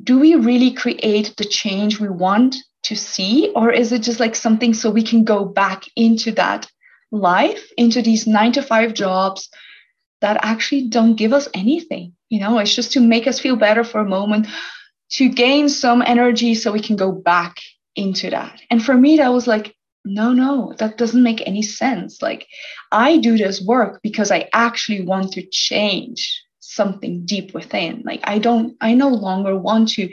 do 0.01 0.19
we 0.19 0.35
really 0.35 0.71
create 0.71 1.33
the 1.37 1.43
change 1.43 1.99
we 1.99 2.07
want 2.07 2.55
to 2.83 2.95
see? 2.95 3.51
Or 3.53 3.69
is 3.69 3.91
it 3.91 4.03
just 4.03 4.19
like 4.19 4.35
something 4.35 4.73
so 4.73 4.89
we 4.89 5.03
can 5.03 5.25
go 5.25 5.43
back 5.43 5.83
into 5.97 6.31
that 6.33 6.67
life 7.11 7.69
into 7.75 8.01
these 8.01 8.25
9 8.25 8.53
to 8.53 8.61
5 8.61 8.93
jobs 8.93 9.49
that 10.21 10.37
actually 10.43 10.87
don't 10.87 11.15
give 11.15 11.33
us 11.33 11.47
anything 11.53 12.13
you 12.29 12.39
know 12.39 12.59
it's 12.59 12.75
just 12.75 12.91
to 12.91 12.99
make 12.99 13.27
us 13.27 13.39
feel 13.39 13.55
better 13.55 13.83
for 13.83 13.99
a 14.01 14.05
moment 14.05 14.47
to 15.09 15.29
gain 15.29 15.67
some 15.69 16.01
energy 16.01 16.53
so 16.53 16.71
we 16.71 16.79
can 16.79 16.95
go 16.95 17.11
back 17.11 17.57
into 17.95 18.29
that 18.29 18.61
and 18.69 18.83
for 18.83 18.95
me 18.95 19.17
that 19.17 19.33
was 19.33 19.47
like 19.47 19.75
no, 20.05 20.33
no, 20.33 20.73
that 20.77 20.97
doesn't 20.97 21.23
make 21.23 21.45
any 21.45 21.61
sense. 21.61 22.21
Like, 22.21 22.47
I 22.91 23.17
do 23.17 23.37
this 23.37 23.61
work 23.61 23.99
because 24.01 24.31
I 24.31 24.49
actually 24.53 25.01
want 25.01 25.33
to 25.33 25.45
change 25.51 26.43
something 26.59 27.25
deep 27.25 27.53
within. 27.53 28.03
Like, 28.05 28.21
I 28.23 28.39
don't, 28.39 28.75
I 28.81 28.93
no 28.93 29.09
longer 29.09 29.57
want 29.57 29.89
to 29.89 30.09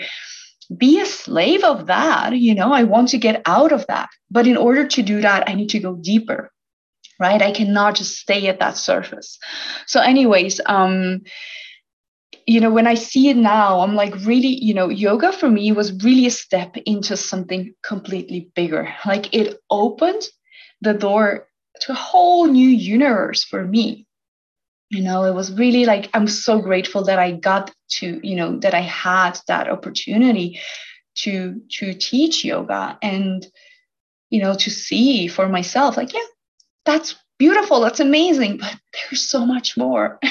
be 0.77 1.01
a 1.01 1.07
slave 1.07 1.63
of 1.63 1.87
that. 1.87 2.37
You 2.37 2.55
know, 2.55 2.73
I 2.73 2.83
want 2.83 3.09
to 3.11 3.19
get 3.19 3.43
out 3.47 3.73
of 3.73 3.87
that. 3.87 4.09
But 4.31 4.47
in 4.47 4.57
order 4.57 4.87
to 4.87 5.03
do 5.03 5.21
that, 5.21 5.49
I 5.49 5.55
need 5.55 5.71
to 5.71 5.79
go 5.79 5.95
deeper 5.95 6.51
right 7.19 7.43
i 7.43 7.53
cannot 7.53 7.95
just 7.95 8.17
stay 8.17 8.47
at 8.49 8.61
that 8.61 8.77
surface 8.77 9.39
so 9.87 10.01
anyways 10.01 10.61
um 10.67 11.21
you 12.47 12.61
know, 12.61 12.71
when 12.71 12.87
I 12.87 12.95
see 12.95 13.29
it 13.29 13.37
now, 13.37 13.81
I'm 13.81 13.97
like, 13.97 14.15
really, 14.25 14.63
you 14.63 14.73
know, 14.73 14.89
yoga 14.89 15.33
for 15.33 15.51
me 15.51 15.73
was 15.73 16.05
really 16.05 16.27
a 16.27 16.31
step 16.31 16.77
into 16.87 17.17
something 17.17 17.75
completely 17.83 18.51
bigger. 18.55 18.95
Like 19.05 19.35
it 19.35 19.59
opened 19.69 20.23
the 20.81 20.95
door 20.95 21.49
to 21.81 21.93
a 21.93 21.97
whole 21.97 22.47
new 22.47 22.69
universe 22.69 23.43
for 23.43 23.65
me. 23.65 24.07
You 24.91 25.03
know, 25.03 25.25
it 25.25 25.35
was 25.35 25.53
really 25.53 25.87
like, 25.87 26.09
I'm 26.15 26.29
so 26.29 26.61
grateful 26.61 27.03
that 27.05 27.19
I 27.19 27.33
got 27.33 27.73
to, 27.99 28.21
you 28.23 28.37
know, 28.37 28.59
that 28.61 28.75
I 28.75 28.83
had 28.83 29.41
that 29.49 29.69
opportunity 29.69 30.61
to 31.17 31.61
to 31.71 31.95
teach 31.95 32.45
yoga 32.45 32.99
and 33.03 33.47
you 34.29 34.39
know 34.39 34.55
to 34.55 34.71
see 34.71 35.29
for 35.29 35.49
myself 35.49 35.97
like 35.97 36.13
yeah 36.13 36.21
that's 36.87 37.14
beautiful 37.38 37.81
that's 37.81 38.00
amazing 38.00 38.57
but 38.57 38.75
there's 39.11 39.28
so 39.28 39.45
much 39.45 39.76
more. 39.76 40.19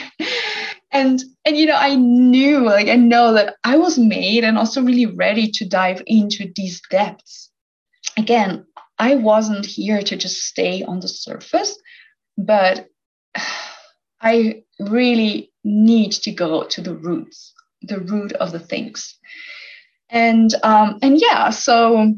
And 0.91 1.21
and 1.43 1.57
you 1.57 1.65
know 1.65 1.75
i 1.75 1.93
knew 1.95 2.59
like 2.63 2.87
i 2.87 2.95
know 2.95 3.33
that 3.33 3.57
i 3.65 3.75
was 3.75 3.97
made 3.97 4.45
and 4.45 4.57
also 4.57 4.81
really 4.81 5.07
ready 5.07 5.51
to 5.51 5.67
dive 5.67 6.01
into 6.07 6.49
these 6.55 6.81
depths. 6.89 7.51
Again 8.17 8.65
i 8.97 9.15
wasn't 9.15 9.65
here 9.65 10.01
to 10.01 10.15
just 10.15 10.43
stay 10.43 10.83
on 10.83 11.01
the 11.01 11.09
surface 11.09 11.77
but 12.37 12.87
i 14.21 14.63
really 14.79 15.51
need 15.65 16.13
to 16.13 16.31
go 16.31 16.63
to 16.63 16.81
the 16.81 16.95
roots 16.95 17.53
the 17.81 17.99
root 17.99 18.31
of 18.33 18.51
the 18.51 18.59
things. 18.59 19.15
And 20.09 20.53
um 20.63 20.99
and 21.01 21.19
yeah 21.19 21.49
so 21.49 22.13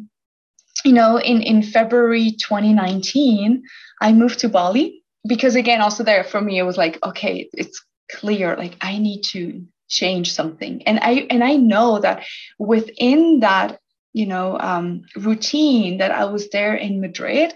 you 0.85 0.93
know 0.93 1.17
in 1.17 1.41
in 1.41 1.61
february 1.63 2.31
2019 2.31 3.63
i 4.01 4.11
moved 4.13 4.39
to 4.39 4.49
bali 4.49 5.03
because 5.27 5.55
again 5.55 5.81
also 5.81 6.03
there 6.03 6.23
for 6.23 6.41
me 6.41 6.57
it 6.57 6.63
was 6.63 6.77
like 6.77 6.97
okay 7.03 7.49
it's 7.53 7.83
clear 8.11 8.55
like 8.55 8.75
i 8.81 8.97
need 8.97 9.21
to 9.21 9.65
change 9.89 10.33
something. 10.33 10.83
And 10.83 10.99
i 11.01 11.27
and 11.29 11.43
i 11.43 11.55
know 11.55 11.99
that 11.99 12.25
within 12.59 13.39
that 13.39 13.79
you 14.13 14.25
know 14.25 14.57
um, 14.59 15.03
routine 15.15 15.97
that 15.99 16.11
i 16.11 16.25
was 16.25 16.49
there 16.49 16.75
in 16.75 16.99
madrid 16.99 17.53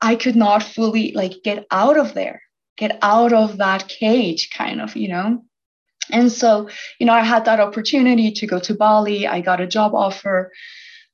i 0.00 0.16
could 0.16 0.36
not 0.36 0.62
fully 0.62 1.12
like 1.12 1.42
get 1.44 1.66
out 1.70 1.98
of 1.98 2.14
there 2.14 2.42
get 2.76 2.98
out 3.02 3.32
of 3.32 3.58
that 3.58 3.88
cage 3.88 4.50
kind 4.50 4.80
of 4.80 4.96
you 4.96 5.08
know? 5.08 5.44
And 6.10 6.30
so 6.30 6.68
you 6.98 7.06
know 7.06 7.14
i 7.14 7.22
had 7.22 7.44
that 7.46 7.60
opportunity 7.60 8.32
to 8.32 8.46
go 8.46 8.58
to 8.60 8.74
bali. 8.74 9.26
I 9.26 9.40
got 9.40 9.60
a 9.60 9.66
job 9.66 9.94
offer 9.94 10.52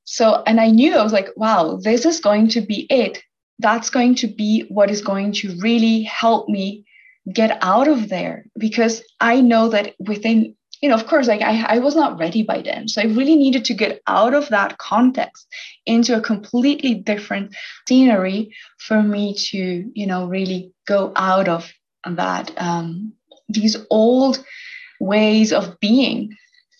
so 0.09 0.43
and 0.47 0.59
i 0.59 0.69
knew 0.69 0.95
i 0.95 1.03
was 1.03 1.13
like 1.13 1.29
wow 1.35 1.79
this 1.83 2.05
is 2.05 2.19
going 2.19 2.47
to 2.47 2.61
be 2.61 2.87
it 2.89 3.21
that's 3.59 3.89
going 3.89 4.15
to 4.15 4.27
be 4.27 4.65
what 4.69 4.89
is 4.89 5.01
going 5.01 5.31
to 5.31 5.55
really 5.59 6.01
help 6.03 6.49
me 6.49 6.85
get 7.31 7.57
out 7.61 7.87
of 7.87 8.09
there 8.09 8.45
because 8.57 9.03
I 9.19 9.41
know 9.41 9.69
that 9.69 9.95
within, 9.99 10.55
you 10.81 10.89
know, 10.89 10.95
of 10.95 11.07
course, 11.07 11.27
like 11.27 11.41
I, 11.41 11.75
I 11.75 11.79
was 11.79 11.95
not 11.95 12.17
ready 12.17 12.41
by 12.41 12.61
then. 12.61 12.87
So 12.87 13.01
I 13.01 13.05
really 13.05 13.35
needed 13.35 13.65
to 13.65 13.73
get 13.73 14.01
out 14.07 14.33
of 14.33 14.49
that 14.49 14.77
context 14.77 15.45
into 15.85 16.17
a 16.17 16.21
completely 16.21 16.95
different 16.95 17.55
scenery 17.87 18.55
for 18.79 19.03
me 19.03 19.35
to, 19.35 19.91
you 19.93 20.07
know, 20.07 20.27
really 20.27 20.71
go 20.87 21.11
out 21.15 21.47
of 21.47 21.71
that, 22.09 22.51
um, 22.57 23.13
these 23.49 23.75
old 23.89 24.43
ways 24.99 25.51
of 25.51 25.79
being. 25.79 26.35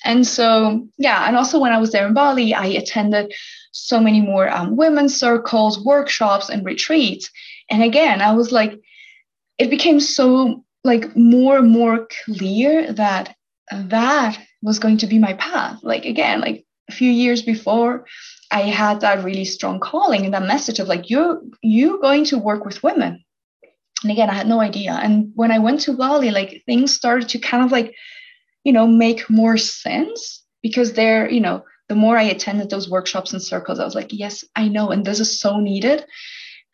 And 0.06 0.26
so, 0.26 0.88
yeah, 0.98 1.28
and 1.28 1.36
also 1.36 1.60
when 1.60 1.72
I 1.72 1.78
was 1.78 1.92
there 1.92 2.08
in 2.08 2.14
Bali, 2.14 2.54
I 2.54 2.68
attended 2.68 3.34
so 3.72 4.00
many 4.00 4.22
more 4.22 4.50
um, 4.50 4.78
women's 4.78 5.16
circles, 5.16 5.84
workshops, 5.84 6.50
and 6.50 6.66
retreats. 6.66 7.30
And 7.70 7.84
again, 7.84 8.22
I 8.22 8.34
was 8.34 8.52
like, 8.52 8.80
it 9.58 9.70
became 9.70 10.00
so 10.00 10.64
like 10.84 11.16
more 11.16 11.58
and 11.58 11.70
more 11.70 12.08
clear 12.26 12.94
that 12.94 13.36
that 13.72 14.40
was 14.62 14.80
going 14.80 14.98
to 14.98 15.08
be 15.08 15.20
my 15.20 15.34
path. 15.34 15.80
Like 15.84 16.06
again, 16.06 16.40
like 16.42 16.66
a 16.90 16.94
few 16.94 17.12
years 17.12 17.42
before, 17.42 18.06
I 18.52 18.62
had 18.62 19.02
that 19.02 19.24
really 19.24 19.46
strong 19.46 19.80
calling 19.80 20.26
and 20.26 20.34
that 20.34 20.44
message 20.44 20.80
of 20.80 20.88
like 20.88 21.10
you're 21.10 21.42
you 21.62 22.00
going 22.02 22.24
to 22.26 22.38
work 22.38 22.66
with 22.66 22.82
women. 22.82 23.24
And 24.02 24.12
again, 24.12 24.30
I 24.30 24.34
had 24.34 24.48
no 24.48 24.62
idea. 24.62 24.94
And 24.94 25.32
when 25.36 25.52
I 25.52 25.60
went 25.60 25.82
to 25.82 25.94
Bali, 25.94 26.32
like 26.32 26.64
things 26.66 26.94
started 26.94 27.30
to 27.30 27.40
kind 27.40 27.64
of 27.64 27.72
like, 27.72 27.94
you 28.64 28.74
know, 28.74 28.88
make 28.88 29.30
more 29.30 29.58
sense 29.58 30.44
because 30.62 30.94
they're 30.94 31.30
you 31.30 31.40
know, 31.40 31.64
the 31.88 31.96
more 31.96 32.18
I 32.18 32.24
attended 32.24 32.70
those 32.70 32.90
workshops 32.90 33.34
and 33.34 33.42
circles, 33.42 33.80
I 33.80 33.86
was 33.86 33.96
like, 33.96 34.10
yes, 34.12 34.44
I 34.56 34.68
know, 34.68 34.92
and 34.92 35.06
this 35.06 35.20
is 35.20 35.40
so 35.40 35.60
needed. 35.60 36.06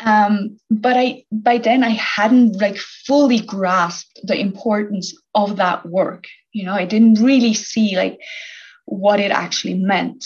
Um, 0.01 0.57
but 0.69 0.97
i 0.97 1.23
by 1.31 1.57
then 1.57 1.81
i 1.81 1.91
hadn't 1.91 2.59
like 2.59 2.77
fully 2.77 3.39
grasped 3.39 4.19
the 4.23 4.37
importance 4.37 5.15
of 5.33 5.55
that 5.55 5.85
work 5.85 6.25
you 6.55 6.63
know? 6.63 6.73
I 6.73 6.85
didn't 6.85 7.21
really 7.21 7.53
see 7.53 7.97
like 7.97 8.19
what 8.85 9.19
it 9.19 9.31
actually 9.31 9.75
meant. 9.75 10.25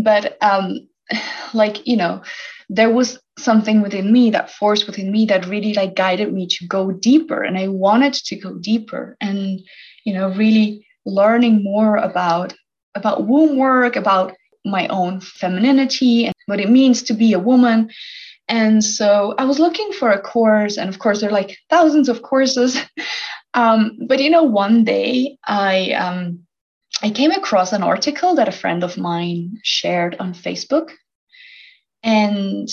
But 0.00 0.38
um 0.40 0.88
like 1.54 1.86
you 1.86 1.96
know 1.96 2.22
there 2.68 2.90
was 2.90 3.18
something 3.38 3.82
within 3.82 4.12
me 4.12 4.30
that 4.30 4.50
force 4.50 4.86
within 4.86 5.10
me 5.10 5.26
that 5.26 5.46
really 5.46 5.74
like 5.74 5.94
guided 5.94 6.32
me 6.32 6.46
to 6.46 6.66
go 6.66 6.92
deeper. 6.92 7.42
And 7.42 7.58
i 7.58 7.68
wanted 7.68 8.14
to 8.14 8.36
go 8.36 8.54
deeper 8.54 9.16
and 9.20 9.60
you 10.04 10.14
know 10.14 10.30
really 10.30 10.86
learning 11.06 11.62
more 11.62 11.96
about 11.96 12.54
about 12.94 13.26
womb 13.26 13.56
work 13.58 13.96
about 13.96 14.34
my 14.64 14.86
own 14.88 15.20
femininity 15.20 16.26
and 16.26 16.34
what 16.46 16.60
it 16.60 16.70
means 16.70 17.02
to 17.02 17.14
be 17.14 17.32
a 17.32 17.38
woman. 17.38 17.90
And 18.48 18.84
so 18.84 19.34
I 19.38 19.44
was 19.44 19.58
looking 19.58 19.92
for 19.92 20.10
a 20.10 20.20
course, 20.20 20.76
and 20.76 20.88
of 20.88 20.98
course, 20.98 21.20
there 21.20 21.30
are 21.30 21.32
like 21.32 21.56
thousands 21.70 22.08
of 22.08 22.22
courses. 22.22 22.78
um, 23.54 23.98
but 24.06 24.20
you 24.20 24.30
know, 24.30 24.42
one 24.42 24.84
day 24.84 25.38
I 25.46 25.92
um, 25.92 26.40
I 27.02 27.10
came 27.10 27.30
across 27.30 27.72
an 27.72 27.82
article 27.82 28.34
that 28.34 28.48
a 28.48 28.52
friend 28.52 28.84
of 28.84 28.98
mine 28.98 29.58
shared 29.62 30.16
on 30.20 30.34
Facebook, 30.34 30.90
and 32.04 32.68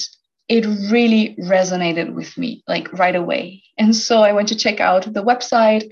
it 0.47 0.65
really 0.91 1.35
resonated 1.39 2.13
with 2.13 2.38
me 2.38 2.61
like 2.67 2.91
right 2.93 3.15
away. 3.15 3.63
And 3.77 3.95
so 3.95 4.21
I 4.21 4.33
went 4.33 4.50
to 4.50 4.55
check 4.55 4.79
out 4.79 5.11
the 5.11 5.23
website, 5.23 5.89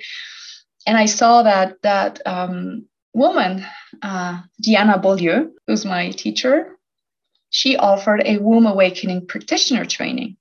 and 0.86 0.98
I 0.98 1.06
saw 1.06 1.44
that 1.44 1.82
that 1.82 2.22
um, 2.28 2.86
woman, 3.14 3.66
uh, 4.02 4.42
Diana 4.62 5.00
Beaulieu, 5.00 5.52
who's 5.66 5.86
my 5.86 6.12
teacher, 6.12 6.78
she 7.50 7.78
offered 7.78 8.22
a 8.26 8.38
womb 8.38 8.66
awakening 8.66 9.26
practitioner 9.28 9.86
training. 9.86 10.36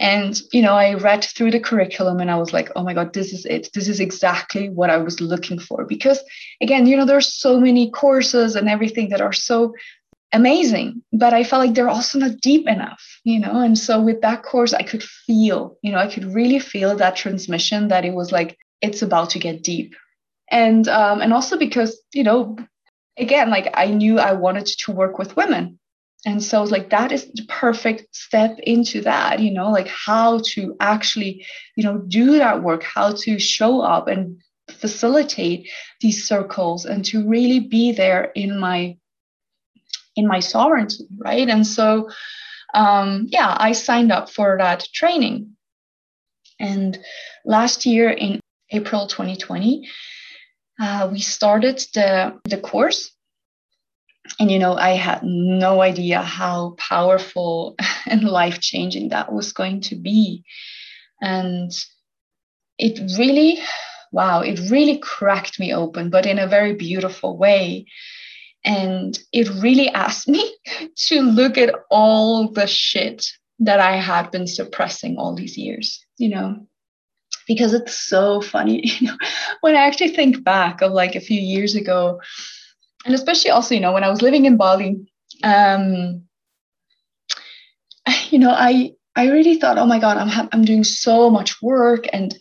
And, 0.00 0.40
you 0.52 0.60
know, 0.60 0.74
I 0.74 0.94
read 0.94 1.24
through 1.24 1.52
the 1.52 1.60
curriculum 1.60 2.18
and 2.18 2.30
I 2.30 2.36
was 2.36 2.52
like, 2.52 2.70
oh 2.74 2.82
my 2.82 2.94
God, 2.94 3.12
this 3.12 3.32
is 3.32 3.46
it. 3.46 3.70
This 3.74 3.88
is 3.88 4.00
exactly 4.00 4.68
what 4.68 4.90
I 4.90 4.96
was 4.96 5.20
looking 5.20 5.58
for. 5.58 5.84
Because, 5.84 6.20
again, 6.60 6.86
you 6.86 6.96
know, 6.96 7.06
there's 7.06 7.32
so 7.32 7.60
many 7.60 7.90
courses 7.90 8.56
and 8.56 8.68
everything 8.68 9.08
that 9.10 9.20
are 9.20 9.32
so 9.32 9.72
amazing, 10.34 11.02
but 11.12 11.32
I 11.32 11.44
felt 11.44 11.64
like 11.64 11.74
they're 11.74 11.88
also 11.88 12.18
not 12.18 12.40
deep 12.42 12.68
enough, 12.68 13.02
you 13.24 13.38
know. 13.38 13.62
And 13.62 13.78
so 13.78 14.00
with 14.00 14.20
that 14.20 14.42
course, 14.42 14.74
I 14.74 14.82
could 14.82 15.02
feel, 15.02 15.78
you 15.82 15.92
know, 15.92 15.98
I 15.98 16.12
could 16.12 16.24
really 16.24 16.58
feel 16.58 16.96
that 16.96 17.16
transmission 17.16 17.88
that 17.88 18.04
it 18.04 18.12
was 18.12 18.32
like, 18.32 18.58
it's 18.82 19.00
about 19.00 19.30
to 19.30 19.38
get 19.38 19.62
deep. 19.62 19.94
And, 20.50 20.86
um, 20.88 21.22
and 21.22 21.32
also 21.32 21.56
because, 21.56 21.98
you 22.12 22.24
know, 22.24 22.56
again, 23.16 23.48
like 23.48 23.70
I 23.74 23.86
knew 23.86 24.18
I 24.18 24.32
wanted 24.32 24.66
to 24.66 24.92
work 24.92 25.18
with 25.18 25.36
women 25.36 25.78
and 26.26 26.42
so 26.42 26.62
like 26.62 26.90
that 26.90 27.12
is 27.12 27.30
the 27.34 27.44
perfect 27.48 28.14
step 28.14 28.58
into 28.62 29.02
that 29.02 29.40
you 29.40 29.50
know 29.50 29.70
like 29.70 29.88
how 29.88 30.40
to 30.44 30.74
actually 30.80 31.44
you 31.76 31.84
know 31.84 31.98
do 31.98 32.38
that 32.38 32.62
work 32.62 32.82
how 32.82 33.12
to 33.12 33.38
show 33.38 33.80
up 33.80 34.08
and 34.08 34.40
facilitate 34.70 35.68
these 36.00 36.26
circles 36.26 36.86
and 36.86 37.04
to 37.04 37.28
really 37.28 37.60
be 37.60 37.92
there 37.92 38.32
in 38.34 38.58
my 38.58 38.96
in 40.16 40.26
my 40.26 40.40
sovereignty 40.40 41.06
right? 41.18 41.48
And 41.48 41.66
so 41.66 42.10
um 42.74 43.26
yeah 43.28 43.56
i 43.60 43.72
signed 43.72 44.10
up 44.10 44.28
for 44.30 44.56
that 44.58 44.86
training. 44.92 45.56
And 46.60 46.98
last 47.44 47.86
year 47.86 48.10
in 48.10 48.40
april 48.70 49.06
2020 49.06 49.88
uh, 50.80 51.08
we 51.10 51.20
started 51.20 51.78
the 51.94 52.40
the 52.44 52.58
course. 52.58 53.12
And 54.40 54.50
you 54.50 54.58
know 54.58 54.74
i 54.74 54.90
had 54.90 55.20
no 55.22 55.82
idea 55.82 56.20
how 56.22 56.74
powerful 56.78 57.76
and 58.06 58.24
life 58.24 58.60
changing 58.60 59.10
that 59.10 59.32
was 59.32 59.52
going 59.52 59.82
to 59.82 59.96
be. 59.96 60.44
And 61.20 61.70
it 62.78 62.98
really 63.18 63.60
wow 64.12 64.40
it 64.40 64.58
really 64.70 64.98
cracked 64.98 65.60
me 65.60 65.72
open 65.72 66.10
but 66.10 66.26
in 66.26 66.38
a 66.38 66.46
very 66.46 66.74
beautiful 66.74 67.36
way 67.36 67.86
and 68.64 69.18
it 69.32 69.48
really 69.62 69.88
asked 69.90 70.28
me 70.28 70.54
to 70.96 71.20
look 71.20 71.58
at 71.58 71.74
all 71.90 72.50
the 72.50 72.66
shit 72.66 73.26
that 73.58 73.80
i 73.80 73.96
had 73.96 74.30
been 74.30 74.46
suppressing 74.46 75.16
all 75.16 75.34
these 75.34 75.56
years 75.56 76.04
you 76.16 76.28
know? 76.28 76.64
Because 77.48 77.74
it's 77.74 77.94
so 77.94 78.40
funny 78.40 78.80
you 79.00 79.08
know 79.08 79.16
when 79.60 79.76
i 79.76 79.86
actually 79.86 80.08
think 80.08 80.42
back 80.44 80.82
of 80.82 80.92
like 80.92 81.14
a 81.14 81.20
few 81.20 81.40
years 81.40 81.74
ago 81.74 82.20
and 83.04 83.14
especially 83.14 83.50
also, 83.50 83.74
you 83.74 83.80
know, 83.80 83.92
when 83.92 84.04
I 84.04 84.10
was 84.10 84.22
living 84.22 84.46
in 84.46 84.56
Bali, 84.56 85.06
um, 85.42 86.22
you 88.30 88.38
know, 88.38 88.50
I 88.50 88.92
I 89.16 89.30
really 89.30 89.56
thought, 89.56 89.78
oh 89.78 89.86
my 89.86 89.98
God, 89.98 90.16
I'm 90.16 90.48
I'm 90.52 90.64
doing 90.64 90.84
so 90.84 91.30
much 91.30 91.60
work, 91.62 92.06
and 92.12 92.34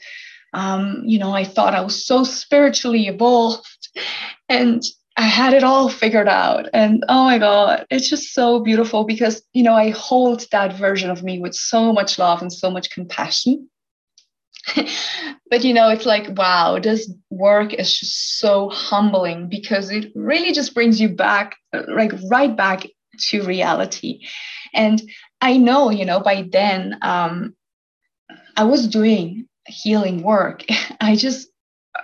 um, 0.53 1.03
you 1.05 1.19
know, 1.19 1.33
I 1.33 1.43
thought 1.43 1.75
I 1.75 1.81
was 1.81 2.05
so 2.05 2.23
spiritually 2.23 3.07
evolved, 3.07 3.89
and 4.49 4.81
I 5.15 5.23
had 5.23 5.53
it 5.53 5.63
all 5.63 5.89
figured 5.89 6.27
out. 6.27 6.67
And 6.73 7.03
oh 7.07 7.25
my 7.25 7.37
God, 7.37 7.85
it's 7.91 8.09
just 8.09 8.33
so 8.33 8.59
beautiful 8.59 9.03
because 9.03 9.43
you 9.53 9.63
know 9.63 9.73
I 9.73 9.91
hold 9.91 10.45
that 10.51 10.77
version 10.77 11.09
of 11.09 11.23
me 11.23 11.39
with 11.39 11.53
so 11.53 11.93
much 11.93 12.17
love 12.17 12.41
and 12.41 12.51
so 12.51 12.71
much 12.71 12.89
compassion. 12.89 13.69
but 15.49 15.63
you 15.63 15.73
know, 15.73 15.89
it's 15.89 16.05
like, 16.05 16.37
wow, 16.37 16.79
this 16.79 17.11
work 17.29 17.73
is 17.73 17.99
just 17.99 18.39
so 18.39 18.69
humbling 18.69 19.49
because 19.49 19.91
it 19.91 20.11
really 20.15 20.51
just 20.51 20.73
brings 20.73 20.99
you 20.99 21.09
back, 21.09 21.57
like 21.87 22.13
right 22.29 22.55
back 22.55 22.87
to 23.19 23.43
reality. 23.43 24.21
And 24.73 25.01
I 25.41 25.57
know, 25.57 25.89
you 25.91 26.05
know, 26.05 26.19
by 26.19 26.47
then 26.51 26.97
um, 27.01 27.55
I 28.55 28.63
was 28.63 28.87
doing 28.87 29.47
healing 29.67 30.23
work. 30.23 30.63
I 31.01 31.15
just 31.15 31.49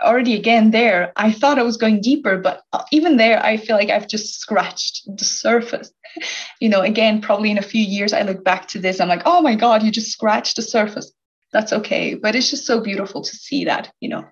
already 0.04 0.36
again 0.36 0.72
there 0.72 1.12
i 1.16 1.32
thought 1.32 1.58
i 1.58 1.64
was 1.64 1.78
going 1.78 2.00
deeper 2.00 2.38
but 2.38 2.62
uh, 2.74 2.84
even 2.92 3.18
there 3.18 3.44
i 3.44 3.58
feel 3.58 3.76
like 3.76 3.90
i've 3.90 4.08
just 4.08 4.40
scratched 4.40 5.02
the 5.18 5.26
surface 5.26 5.92
you 6.60 6.70
know 6.70 6.82
again 6.82 7.22
probably 7.22 7.50
in 7.50 7.58
a 7.58 7.62
few 7.74 7.84
years 7.84 8.14
i 8.14 8.22
look 8.22 8.44
back 8.44 8.68
to 8.68 8.80
this 8.80 9.00
i'm 9.00 9.08
like 9.08 9.24
oh 9.26 9.42
my 9.42 9.56
god 9.56 9.82
you 9.82 9.92
just 9.92 10.12
scratched 10.12 10.56
the 10.56 10.62
surface 10.62 11.12
that's 11.52 11.74
okay. 11.74 12.16
But 12.16 12.36
it's 12.36 12.50
just 12.50 12.66
so 12.66 12.82
beautiful 12.82 13.22
to 13.22 13.36
see 13.36 13.66
that, 13.66 13.92
you 14.00 14.10
know, 14.10 14.26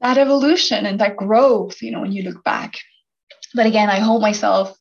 that 0.00 0.18
evolution 0.18 0.86
and 0.86 1.00
that 1.00 1.16
growth, 1.16 1.80
you 1.80 1.90
know, 1.90 2.00
when 2.00 2.12
you 2.12 2.22
look 2.22 2.42
back. 2.44 2.78
But 3.54 3.66
again, 3.66 3.88
I 3.88 4.00
hold 4.00 4.22
myself, 4.22 4.76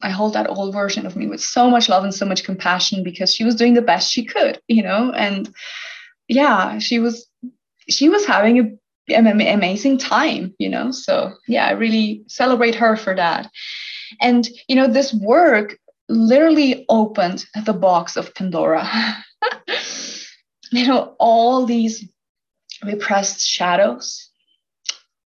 I 0.00 0.10
hold 0.10 0.34
that 0.34 0.48
old 0.48 0.74
version 0.74 1.06
of 1.06 1.16
me 1.16 1.26
with 1.26 1.40
so 1.40 1.70
much 1.70 1.88
love 1.88 2.04
and 2.04 2.14
so 2.14 2.26
much 2.26 2.44
compassion 2.44 3.02
because 3.02 3.34
she 3.34 3.44
was 3.44 3.54
doing 3.54 3.74
the 3.74 3.82
best 3.82 4.12
she 4.12 4.24
could, 4.24 4.60
you 4.68 4.82
know, 4.82 5.12
and 5.12 5.52
yeah, 6.28 6.78
she 6.78 6.98
was 6.98 7.26
she 7.88 8.08
was 8.08 8.24
having 8.26 8.58
a 8.58 8.70
an 9.08 9.26
amazing 9.26 9.98
time, 9.98 10.54
you 10.58 10.68
know. 10.68 10.90
So 10.90 11.32
yeah, 11.48 11.66
I 11.66 11.72
really 11.72 12.22
celebrate 12.28 12.74
her 12.74 12.96
for 12.96 13.14
that. 13.14 13.50
And 14.20 14.48
you 14.68 14.76
know, 14.76 14.86
this 14.86 15.12
work 15.14 15.78
literally 16.08 16.84
opened 16.88 17.44
the 17.64 17.72
box 17.72 18.16
of 18.16 18.34
Pandora. 18.34 18.88
you 20.72 20.86
know, 20.86 21.14
all 21.18 21.66
these 21.66 22.08
repressed 22.84 23.46
shadows, 23.46 24.30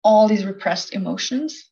all 0.04 0.28
these 0.28 0.46
repressed 0.46 0.94
emotions, 0.94 1.70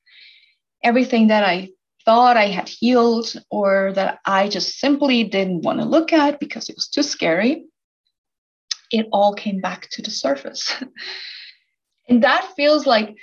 everything 0.83 1.27
that 1.27 1.43
I 1.43 1.69
thought 2.05 2.37
I 2.37 2.47
had 2.47 2.67
healed 2.67 3.33
or 3.49 3.93
that 3.93 4.19
I 4.25 4.49
just 4.49 4.79
simply 4.79 5.23
didn't 5.23 5.61
want 5.61 5.79
to 5.79 5.85
look 5.85 6.11
at 6.11 6.39
because 6.39 6.69
it 6.69 6.75
was 6.75 6.87
too 6.87 7.03
scary, 7.03 7.65
it 8.91 9.07
all 9.11 9.33
came 9.33 9.59
back 9.59 9.89
to 9.91 10.01
the 10.01 10.11
surface. 10.11 10.73
and 12.09 12.23
that 12.23 12.53
feels 12.55 12.85
like, 12.85 13.15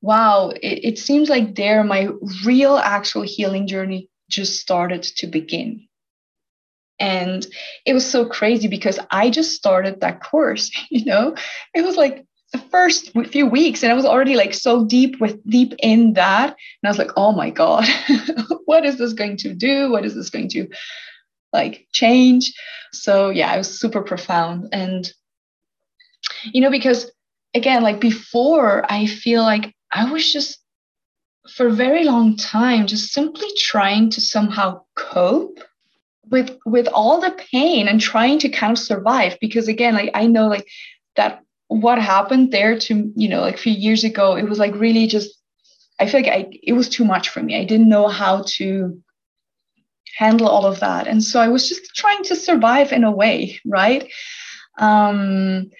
wow, 0.00 0.50
it, 0.50 0.84
it 0.84 0.98
seems 0.98 1.28
like 1.28 1.54
there 1.54 1.82
my 1.84 2.08
real 2.44 2.76
actual 2.76 3.22
healing 3.22 3.66
journey 3.66 4.08
just 4.28 4.60
started 4.60 5.02
to 5.02 5.26
begin. 5.26 5.84
And 7.00 7.46
it 7.86 7.94
was 7.94 8.08
so 8.08 8.26
crazy 8.26 8.68
because 8.68 8.98
I 9.10 9.30
just 9.30 9.52
started 9.52 10.00
that 10.00 10.22
course, 10.22 10.70
you 10.90 11.04
know, 11.04 11.34
it 11.74 11.84
was 11.84 11.96
like 11.96 12.24
the 12.52 12.58
first 12.58 13.12
few 13.26 13.46
weeks 13.46 13.82
and 13.82 13.92
I 13.92 13.94
was 13.94 14.06
already 14.06 14.34
like 14.34 14.54
so 14.54 14.84
deep 14.86 15.20
with 15.20 15.38
deep 15.48 15.74
in 15.80 16.14
that. 16.14 16.48
And 16.48 16.56
I 16.84 16.88
was 16.88 16.98
like, 16.98 17.10
oh 17.16 17.32
my 17.32 17.50
God, 17.50 17.86
what 18.64 18.86
is 18.86 18.98
this 18.98 19.12
going 19.12 19.36
to 19.38 19.52
do? 19.52 19.90
What 19.90 20.04
is 20.04 20.14
this 20.14 20.30
going 20.30 20.48
to 20.50 20.66
like 21.52 21.86
change? 21.92 22.52
So 22.92 23.28
yeah, 23.30 23.54
it 23.54 23.58
was 23.58 23.78
super 23.78 24.02
profound. 24.02 24.68
And, 24.72 25.10
you 26.44 26.62
know, 26.62 26.70
because 26.70 27.10
again, 27.54 27.82
like 27.82 28.00
before, 28.00 28.84
I 28.90 29.06
feel 29.06 29.42
like 29.42 29.74
I 29.90 30.10
was 30.10 30.32
just 30.32 30.58
for 31.48 31.68
a 31.68 31.72
very 31.72 32.04
long 32.04 32.36
time 32.36 32.86
just 32.86 33.12
simply 33.12 33.48
trying 33.56 34.10
to 34.10 34.20
somehow 34.20 34.82
cope 34.94 35.58
with 36.30 36.58
with 36.66 36.86
all 36.88 37.20
the 37.20 37.30
pain 37.50 37.88
and 37.88 38.00
trying 38.00 38.38
to 38.38 38.48
kind 38.48 38.72
of 38.72 38.78
survive. 38.78 39.36
Because 39.40 39.68
again 39.68 39.94
like 39.94 40.10
i 40.14 40.26
know 40.26 40.46
like 40.46 40.66
that 41.16 41.42
what 41.68 41.98
happened 41.98 42.52
there 42.52 42.78
to 42.78 43.12
you 43.16 43.28
know 43.28 43.40
like 43.40 43.54
a 43.54 43.58
few 43.58 43.72
years 43.72 44.04
ago 44.04 44.36
it 44.36 44.48
was 44.48 44.58
like 44.58 44.74
really 44.74 45.06
just 45.06 45.30
i 46.00 46.06
feel 46.06 46.22
like 46.22 46.32
I, 46.32 46.48
it 46.62 46.72
was 46.72 46.88
too 46.88 47.04
much 47.04 47.28
for 47.30 47.42
me. 47.42 47.58
I 47.58 47.64
didn't 47.64 47.88
know 47.88 48.08
how 48.08 48.44
to 48.56 49.02
handle 50.16 50.48
all 50.48 50.66
of 50.66 50.80
that. 50.80 51.06
And 51.06 51.22
so 51.22 51.40
i 51.40 51.48
was 51.48 51.68
just 51.68 51.94
trying 51.94 52.24
to 52.24 52.36
survive 52.36 52.92
in 52.92 53.04
a 53.04 53.10
way 53.10 53.58
right? 53.64 54.10
Um 54.78 55.70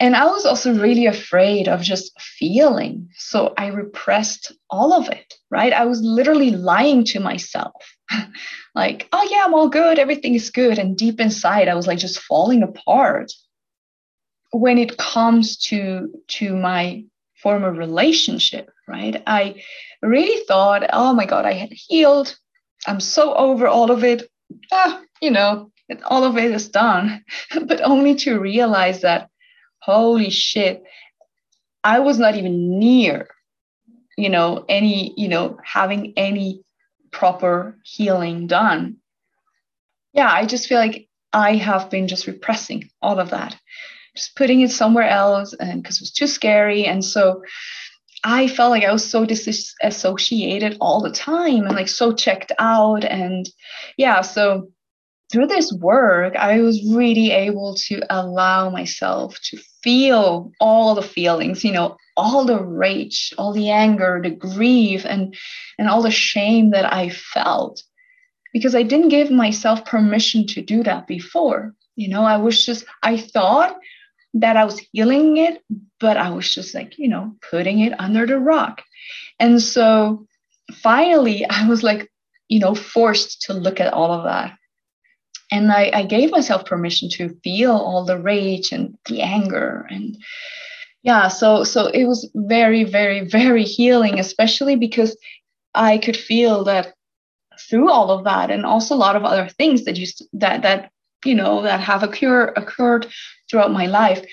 and 0.00 0.16
i 0.16 0.24
was 0.24 0.44
also 0.44 0.74
really 0.74 1.06
afraid 1.06 1.68
of 1.68 1.80
just 1.80 2.18
feeling 2.20 3.08
so 3.16 3.54
i 3.56 3.68
repressed 3.68 4.52
all 4.70 4.92
of 4.92 5.08
it 5.08 5.34
right 5.50 5.72
i 5.72 5.84
was 5.84 6.00
literally 6.02 6.50
lying 6.50 7.04
to 7.04 7.20
myself 7.20 7.72
like, 8.74 9.08
oh 9.12 9.26
yeah, 9.30 9.44
I'm 9.44 9.54
all 9.54 9.68
good, 9.68 9.98
everything 9.98 10.34
is 10.34 10.50
good. 10.50 10.78
And 10.78 10.96
deep 10.96 11.20
inside, 11.20 11.68
I 11.68 11.74
was 11.74 11.86
like 11.86 11.98
just 11.98 12.20
falling 12.20 12.62
apart. 12.62 13.32
When 14.52 14.78
it 14.78 14.96
comes 14.98 15.56
to 15.68 16.12
to 16.38 16.56
my 16.56 17.04
former 17.42 17.72
relationship, 17.72 18.70
right? 18.88 19.22
I 19.26 19.62
really 20.02 20.44
thought, 20.46 20.88
oh 20.92 21.12
my 21.14 21.24
God, 21.24 21.44
I 21.44 21.52
had 21.52 21.72
healed. 21.72 22.36
I'm 22.86 23.00
so 23.00 23.34
over 23.34 23.68
all 23.68 23.90
of 23.90 24.02
it. 24.02 24.28
Ah, 24.72 25.00
you 25.22 25.30
know, 25.30 25.70
all 26.06 26.24
of 26.24 26.36
it 26.36 26.50
is 26.50 26.68
done, 26.68 27.24
but 27.66 27.80
only 27.82 28.16
to 28.16 28.40
realize 28.40 29.02
that, 29.02 29.30
holy 29.80 30.30
shit, 30.30 30.84
I 31.82 32.00
was 32.00 32.18
not 32.18 32.36
even 32.36 32.78
near, 32.78 33.28
you 34.16 34.28
know, 34.28 34.64
any, 34.68 35.14
you 35.16 35.28
know, 35.28 35.58
having 35.64 36.12
any 36.16 36.62
proper 37.10 37.78
healing 37.84 38.46
done. 38.46 38.96
Yeah, 40.12 40.30
I 40.30 40.46
just 40.46 40.66
feel 40.68 40.78
like 40.78 41.08
I 41.32 41.56
have 41.56 41.90
been 41.90 42.08
just 42.08 42.26
repressing 42.26 42.90
all 43.00 43.18
of 43.18 43.30
that, 43.30 43.56
just 44.16 44.36
putting 44.36 44.60
it 44.60 44.70
somewhere 44.70 45.08
else, 45.08 45.54
and 45.54 45.82
because 45.82 45.96
it 45.96 46.02
was 46.02 46.12
too 46.12 46.26
scary. 46.26 46.84
And 46.84 47.04
so 47.04 47.42
I 48.24 48.48
felt 48.48 48.70
like 48.70 48.84
I 48.84 48.92
was 48.92 49.08
so 49.08 49.24
disassociated 49.24 50.76
all 50.80 51.00
the 51.00 51.12
time 51.12 51.64
and 51.64 51.74
like 51.74 51.88
so 51.88 52.12
checked 52.12 52.52
out. 52.58 53.04
And 53.04 53.48
yeah, 53.96 54.20
so 54.20 54.68
through 55.32 55.46
this 55.46 55.72
work, 55.72 56.36
I 56.36 56.60
was 56.60 56.84
really 56.92 57.30
able 57.30 57.76
to 57.86 58.02
allow 58.10 58.68
myself 58.68 59.38
to 59.44 59.58
feel 59.82 60.52
all 60.60 60.94
the 60.94 61.02
feelings, 61.02 61.64
you 61.64 61.72
know, 61.72 61.96
all 62.16 62.44
the 62.44 62.62
rage, 62.62 63.32
all 63.38 63.52
the 63.52 63.70
anger, 63.70 64.20
the 64.22 64.30
grief, 64.30 65.04
and, 65.06 65.34
and 65.78 65.88
all 65.88 66.02
the 66.02 66.10
shame 66.10 66.70
that 66.70 66.92
I 66.92 67.08
felt 67.08 67.82
because 68.52 68.74
I 68.74 68.82
didn't 68.82 69.08
give 69.10 69.30
myself 69.30 69.84
permission 69.84 70.46
to 70.48 70.62
do 70.62 70.82
that 70.82 71.06
before. 71.06 71.74
You 71.96 72.08
know, 72.08 72.24
I 72.24 72.36
was 72.36 72.64
just, 72.64 72.84
I 73.02 73.16
thought 73.16 73.78
that 74.34 74.56
I 74.56 74.64
was 74.64 74.80
healing 74.92 75.36
it, 75.36 75.62
but 75.98 76.16
I 76.16 76.30
was 76.30 76.52
just 76.54 76.74
like, 76.74 76.98
you 76.98 77.08
know, 77.08 77.36
putting 77.50 77.80
it 77.80 77.98
under 77.98 78.26
the 78.26 78.38
rock. 78.38 78.82
And 79.38 79.60
so 79.60 80.26
finally, 80.72 81.46
I 81.48 81.68
was 81.68 81.82
like, 81.82 82.10
you 82.48 82.60
know, 82.60 82.74
forced 82.74 83.42
to 83.42 83.52
look 83.52 83.80
at 83.80 83.92
all 83.92 84.12
of 84.12 84.24
that. 84.24 84.56
And 85.52 85.72
I, 85.72 85.90
I 85.92 86.02
gave 86.04 86.30
myself 86.30 86.64
permission 86.64 87.08
to 87.10 87.36
feel 87.42 87.72
all 87.72 88.04
the 88.04 88.18
rage 88.18 88.72
and 88.72 88.96
the 89.06 89.20
anger 89.22 89.86
and 89.90 90.16
yeah 91.02 91.28
so 91.28 91.64
so 91.64 91.86
it 91.86 92.04
was 92.04 92.30
very 92.34 92.84
very 92.84 93.20
very 93.26 93.64
healing 93.64 94.20
especially 94.20 94.76
because 94.76 95.16
i 95.74 95.96
could 95.96 96.16
feel 96.16 96.62
that 96.62 96.92
through 97.68 97.90
all 97.90 98.10
of 98.10 98.24
that 98.24 98.50
and 98.50 98.64
also 98.64 98.94
a 98.94 98.96
lot 98.96 99.16
of 99.16 99.24
other 99.24 99.48
things 99.48 99.84
that 99.84 99.96
used 99.96 100.22
that 100.32 100.62
that 100.62 100.90
you 101.24 101.34
know 101.34 101.62
that 101.62 101.80
have 101.80 102.02
occur, 102.02 102.52
occurred 102.56 103.06
throughout 103.50 103.72
my 103.72 103.86
life. 103.86 104.24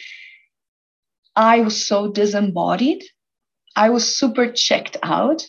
I 1.36 1.62
was 1.62 1.86
so 1.86 2.12
disembodied. 2.12 3.04
I 3.76 3.90
was 3.90 4.16
super 4.16 4.52
checked 4.52 4.98
out. 5.04 5.46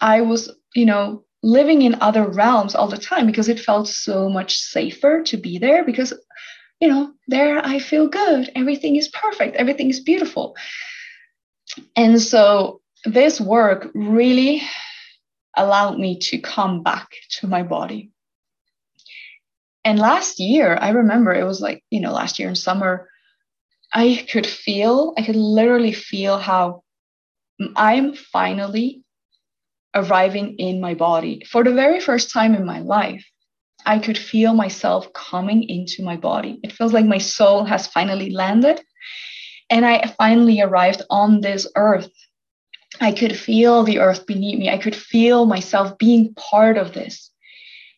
I 0.00 0.22
was 0.22 0.50
you 0.74 0.86
know 0.86 1.24
living 1.42 1.82
in 1.82 1.96
other 2.00 2.26
realms 2.28 2.74
all 2.74 2.88
the 2.88 2.96
time 2.96 3.26
because 3.26 3.48
it 3.48 3.60
felt 3.60 3.88
so 3.88 4.28
much 4.28 4.56
safer 4.56 5.22
to 5.24 5.36
be 5.36 5.58
there 5.58 5.84
because 5.84 6.12
you 6.80 6.88
know 6.88 7.12
there 7.28 7.64
i 7.64 7.78
feel 7.78 8.08
good. 8.08 8.50
Everything 8.54 8.96
is 8.96 9.08
perfect. 9.08 9.56
Everything 9.56 9.90
is 9.90 10.00
beautiful. 10.00 10.56
And 11.96 12.20
so 12.20 12.80
this 13.04 13.40
work 13.40 13.90
really 13.94 14.62
allowed 15.56 15.98
me 15.98 16.18
to 16.18 16.38
come 16.38 16.82
back 16.82 17.08
to 17.40 17.46
my 17.46 17.62
body. 17.62 18.10
And 19.84 19.98
last 19.98 20.38
year, 20.38 20.78
I 20.80 20.90
remember 20.90 21.32
it 21.32 21.44
was 21.44 21.60
like, 21.60 21.82
you 21.90 22.00
know, 22.00 22.12
last 22.12 22.38
year 22.38 22.48
in 22.48 22.54
summer, 22.54 23.08
I 23.92 24.24
could 24.30 24.46
feel, 24.46 25.12
I 25.18 25.22
could 25.22 25.36
literally 25.36 25.92
feel 25.92 26.38
how 26.38 26.82
I'm 27.76 28.14
finally 28.14 29.01
arriving 29.94 30.56
in 30.58 30.80
my 30.80 30.94
body. 30.94 31.42
For 31.50 31.64
the 31.64 31.74
very 31.74 32.00
first 32.00 32.30
time 32.30 32.54
in 32.54 32.64
my 32.64 32.80
life, 32.80 33.24
I 33.84 33.98
could 33.98 34.18
feel 34.18 34.54
myself 34.54 35.12
coming 35.12 35.68
into 35.68 36.02
my 36.02 36.16
body. 36.16 36.60
It 36.62 36.72
feels 36.72 36.92
like 36.92 37.06
my 37.06 37.18
soul 37.18 37.64
has 37.64 37.86
finally 37.86 38.30
landed. 38.30 38.80
And 39.70 39.86
I 39.86 40.14
finally 40.18 40.60
arrived 40.60 41.02
on 41.10 41.40
this 41.40 41.66
earth 41.76 42.10
I 43.00 43.12
could 43.12 43.36
feel 43.36 43.82
the 43.82 44.00
earth 44.00 44.26
beneath 44.26 44.58
me. 44.58 44.70
I 44.70 44.78
could 44.78 44.94
feel 44.94 45.46
myself 45.46 45.96
being 45.98 46.34
part 46.34 46.76
of 46.76 46.92
this 46.92 47.30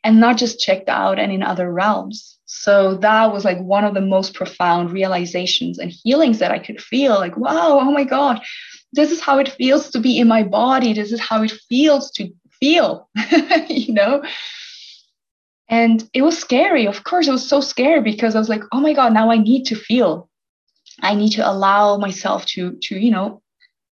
and 0.03 0.21
not 0.21 0.37
just 0.37 0.61
checked 0.61 0.89
out 0.89 1.19
and 1.19 1.33
in 1.33 1.43
other 1.43 1.73
realms. 1.73 2.39
So 2.47 2.97
that 2.97 3.33
was 3.33 3.45
like 3.45 3.59
one 3.59 3.85
of 3.85 3.95
the 3.95 4.01
most 4.01 4.35
profound 4.35 4.93
realizations 4.93 5.79
and 5.79 5.91
healings 5.91 6.39
that 6.39 6.53
I 6.53 6.59
could 6.59 6.81
feel 6.81 7.15
like, 7.15 7.37
wow, 7.37 7.79
oh 7.81 7.91
my 7.91 8.05
God, 8.05 8.41
this 8.95 9.11
is 9.11 9.21
how 9.21 9.39
it 9.39 9.49
feels 9.49 9.91
to 9.91 10.01
be 10.01 10.19
in 10.19 10.29
my 10.29 10.43
body. 10.43 10.93
This 10.93 11.13
is 11.13 11.21
how 11.21 11.43
it 11.43 11.53
feels 11.69 12.11
to 12.13 12.33
feel, 12.61 13.09
you 13.69 13.93
know? 13.93 14.23
And 15.69 16.09
it 16.13 16.23
was 16.23 16.39
scary. 16.39 16.87
Of 16.87 17.05
course, 17.05 17.27
it 17.27 17.33
was 17.33 17.49
so 17.49 17.61
scary 17.61 18.01
because 18.01 18.35
I 18.35 18.39
was 18.39 18.49
like, 18.49 18.63
oh 18.73 18.81
my 18.81 18.93
God, 18.93 19.13
now 19.13 19.31
I 19.31 19.39
need 19.39 19.65
to 19.67 19.77
feel. 19.77 20.29
I 21.01 21.15
need 21.15 21.31
to 21.33 21.49
allow 21.49 21.97
myself 21.97 22.47
to, 22.47 22.79
to, 22.83 22.99
you 22.99 23.11
know, 23.11 23.43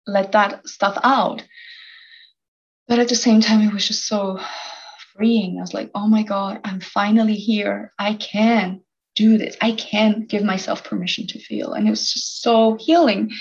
let 0.05 0.33
that 0.33 0.67
stuff 0.67 0.97
out. 1.03 1.43
But 2.87 2.99
at 2.99 3.09
the 3.09 3.15
same 3.15 3.41
time, 3.41 3.61
it 3.61 3.73
was 3.73 3.87
just 3.87 4.05
so 4.05 4.39
freeing. 5.15 5.57
I 5.57 5.61
was 5.61 5.73
like, 5.73 5.89
oh 5.95 6.07
my 6.07 6.23
God, 6.23 6.59
I'm 6.63 6.79
finally 6.79 7.35
here. 7.35 7.93
I 7.97 8.15
can 8.15 8.81
do 9.15 9.37
this. 9.37 9.55
I 9.61 9.71
can 9.73 10.25
give 10.25 10.43
myself 10.43 10.83
permission 10.83 11.25
to 11.27 11.39
feel. 11.39 11.73
And 11.73 11.87
it 11.87 11.89
was 11.89 12.11
just 12.11 12.41
so 12.41 12.77
healing. 12.79 13.31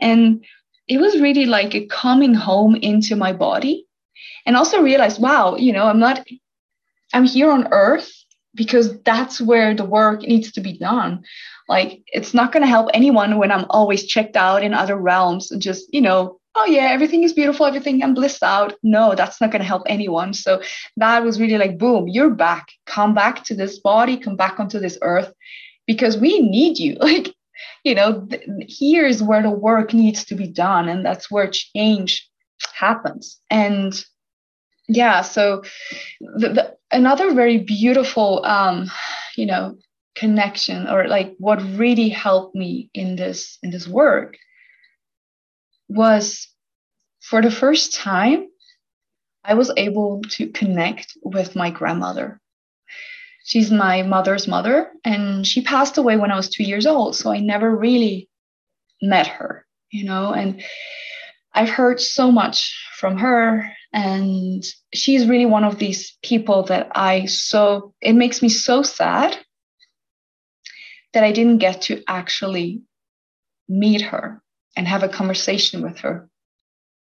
And 0.00 0.44
it 0.88 0.98
was 0.98 1.20
really 1.20 1.46
like 1.46 1.74
a 1.74 1.86
coming 1.86 2.34
home 2.34 2.74
into 2.76 3.16
my 3.16 3.32
body. 3.32 3.86
And 4.46 4.56
also 4.56 4.80
realized, 4.80 5.20
wow, 5.20 5.56
you 5.56 5.72
know, 5.72 5.86
I'm 5.86 5.98
not, 5.98 6.26
I'm 7.12 7.26
here 7.26 7.50
on 7.50 7.68
earth 7.70 8.10
because 8.54 8.98
that's 9.02 9.40
where 9.40 9.74
the 9.74 9.84
work 9.84 10.22
needs 10.22 10.52
to 10.52 10.60
be 10.60 10.78
done. 10.78 11.22
Like 11.68 12.00
it's 12.06 12.32
not 12.32 12.50
going 12.50 12.62
to 12.62 12.68
help 12.68 12.88
anyone 12.94 13.36
when 13.36 13.52
I'm 13.52 13.66
always 13.68 14.06
checked 14.06 14.36
out 14.36 14.62
in 14.62 14.72
other 14.72 14.96
realms 14.96 15.50
and 15.50 15.60
just, 15.60 15.92
you 15.92 16.00
know, 16.00 16.38
oh 16.54 16.64
yeah, 16.64 16.90
everything 16.90 17.22
is 17.22 17.32
beautiful, 17.34 17.66
everything 17.66 18.02
I'm 18.02 18.14
blissed 18.14 18.42
out. 18.42 18.74
No, 18.82 19.14
that's 19.14 19.40
not 19.40 19.50
going 19.50 19.60
to 19.60 19.68
help 19.68 19.82
anyone. 19.86 20.32
So 20.32 20.62
that 20.96 21.22
was 21.22 21.38
really 21.38 21.58
like, 21.58 21.78
boom, 21.78 22.08
you're 22.08 22.30
back. 22.30 22.68
Come 22.86 23.14
back 23.14 23.44
to 23.44 23.54
this 23.54 23.78
body, 23.78 24.16
come 24.16 24.36
back 24.36 24.58
onto 24.58 24.80
this 24.80 24.98
earth 25.02 25.32
because 25.86 26.16
we 26.16 26.40
need 26.40 26.78
you. 26.78 26.96
Like, 27.08 27.34
you 27.84 27.94
know, 27.94 28.26
th- 28.26 28.48
here's 28.68 29.22
where 29.22 29.42
the 29.42 29.50
work 29.50 29.92
needs 29.92 30.24
to 30.26 30.34
be 30.34 30.48
done. 30.48 30.88
And 30.88 31.04
that's 31.04 31.30
where 31.30 31.50
change 31.50 32.28
happens. 32.74 33.40
And 33.50 33.92
yeah, 34.88 35.20
so 35.22 35.62
the, 36.20 36.48
the, 36.48 36.76
another 36.90 37.34
very 37.34 37.58
beautiful, 37.58 38.44
um, 38.44 38.90
you 39.36 39.46
know, 39.46 39.76
connection 40.18 40.88
or 40.88 41.06
like 41.06 41.34
what 41.38 41.62
really 41.76 42.08
helped 42.08 42.54
me 42.54 42.90
in 42.92 43.14
this 43.14 43.56
in 43.62 43.70
this 43.70 43.86
work 43.86 44.36
was 45.88 46.48
for 47.20 47.40
the 47.40 47.52
first 47.52 47.94
time 47.94 48.48
i 49.44 49.54
was 49.54 49.70
able 49.76 50.20
to 50.22 50.48
connect 50.48 51.16
with 51.22 51.54
my 51.54 51.70
grandmother 51.70 52.40
she's 53.48 53.70
my 53.70 54.02
mother's 54.02 54.46
mother 54.46 54.90
and 55.04 55.46
she 55.46 55.60
passed 55.62 55.98
away 55.98 56.16
when 56.16 56.30
i 56.30 56.36
was 56.36 56.48
2 56.48 56.62
years 56.62 56.86
old 56.86 57.16
so 57.16 57.30
i 57.30 57.38
never 57.38 57.74
really 57.74 58.28
met 59.02 59.26
her 59.26 59.66
you 59.90 60.04
know 60.04 60.32
and 60.32 60.62
i've 61.54 61.68
heard 61.68 62.00
so 62.00 62.30
much 62.30 62.74
from 62.96 63.16
her 63.16 63.70
and 63.92 64.64
she's 64.92 65.26
really 65.26 65.46
one 65.46 65.64
of 65.64 65.78
these 65.78 66.16
people 66.22 66.62
that 66.64 66.88
i 66.94 67.24
so 67.26 67.94
it 68.00 68.14
makes 68.14 68.42
me 68.42 68.48
so 68.48 68.82
sad 68.82 69.36
that 71.14 71.24
I 71.24 71.32
didn't 71.32 71.58
get 71.58 71.82
to 71.82 72.02
actually 72.06 72.82
meet 73.68 74.00
her 74.02 74.42
and 74.76 74.86
have 74.86 75.02
a 75.02 75.08
conversation 75.08 75.82
with 75.82 75.98
her. 75.98 76.28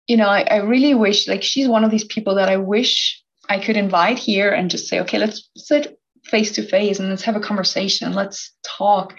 You 0.08 0.18
know, 0.18 0.28
I, 0.28 0.42
I 0.42 0.58
really 0.58 0.94
wish, 0.94 1.28
like, 1.28 1.44
she's 1.44 1.68
one 1.68 1.84
of 1.84 1.92
these 1.92 2.06
people 2.06 2.36
that 2.36 2.50
I 2.50 2.58
wish 2.58 3.22
I 3.48 3.60
could 3.60 3.78
invite 3.78 4.18
here 4.18 4.52
and 4.52 4.72
just 4.72 4.88
say, 4.88 5.00
okay, 5.02 5.18
let's 5.18 5.50
sit 5.56 5.99
face 6.30 6.52
to 6.54 6.64
face 6.64 7.00
and 7.00 7.10
let's 7.10 7.24
have 7.24 7.36
a 7.36 7.42
conversation. 7.42 8.14
Let's 8.14 8.54
talk. 8.64 9.16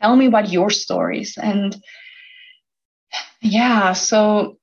Tell 0.00 0.16
me 0.16 0.26
about 0.26 0.50
your 0.50 0.70
stories. 0.70 1.38
And 1.40 1.76
yeah, 3.40 3.92
so 3.92 4.58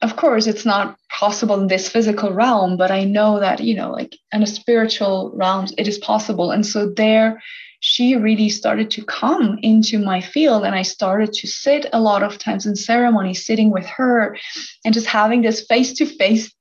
of 0.00 0.16
course 0.16 0.46
it's 0.46 0.64
not 0.64 0.96
possible 1.10 1.60
in 1.60 1.68
this 1.68 1.88
physical 1.88 2.32
realm, 2.32 2.76
but 2.76 2.90
I 2.90 3.04
know 3.04 3.38
that, 3.38 3.60
you 3.60 3.74
know, 3.74 3.92
like 3.92 4.16
in 4.32 4.42
a 4.42 4.46
spiritual 4.46 5.32
realm, 5.34 5.68
it 5.78 5.86
is 5.86 5.98
possible. 5.98 6.50
And 6.50 6.66
so 6.66 6.90
there 6.96 7.40
she 7.84 8.14
really 8.14 8.48
started 8.48 8.92
to 8.92 9.04
come 9.04 9.58
into 9.60 9.98
my 9.98 10.20
field 10.20 10.64
and 10.64 10.74
i 10.74 10.82
started 10.82 11.32
to 11.32 11.48
sit 11.48 11.84
a 11.92 12.00
lot 12.00 12.22
of 12.22 12.38
times 12.38 12.64
in 12.64 12.76
ceremony 12.76 13.34
sitting 13.34 13.70
with 13.70 13.84
her 13.84 14.36
and 14.84 14.94
just 14.94 15.06
having 15.06 15.42
this 15.42 15.66
face-to-face 15.66 16.54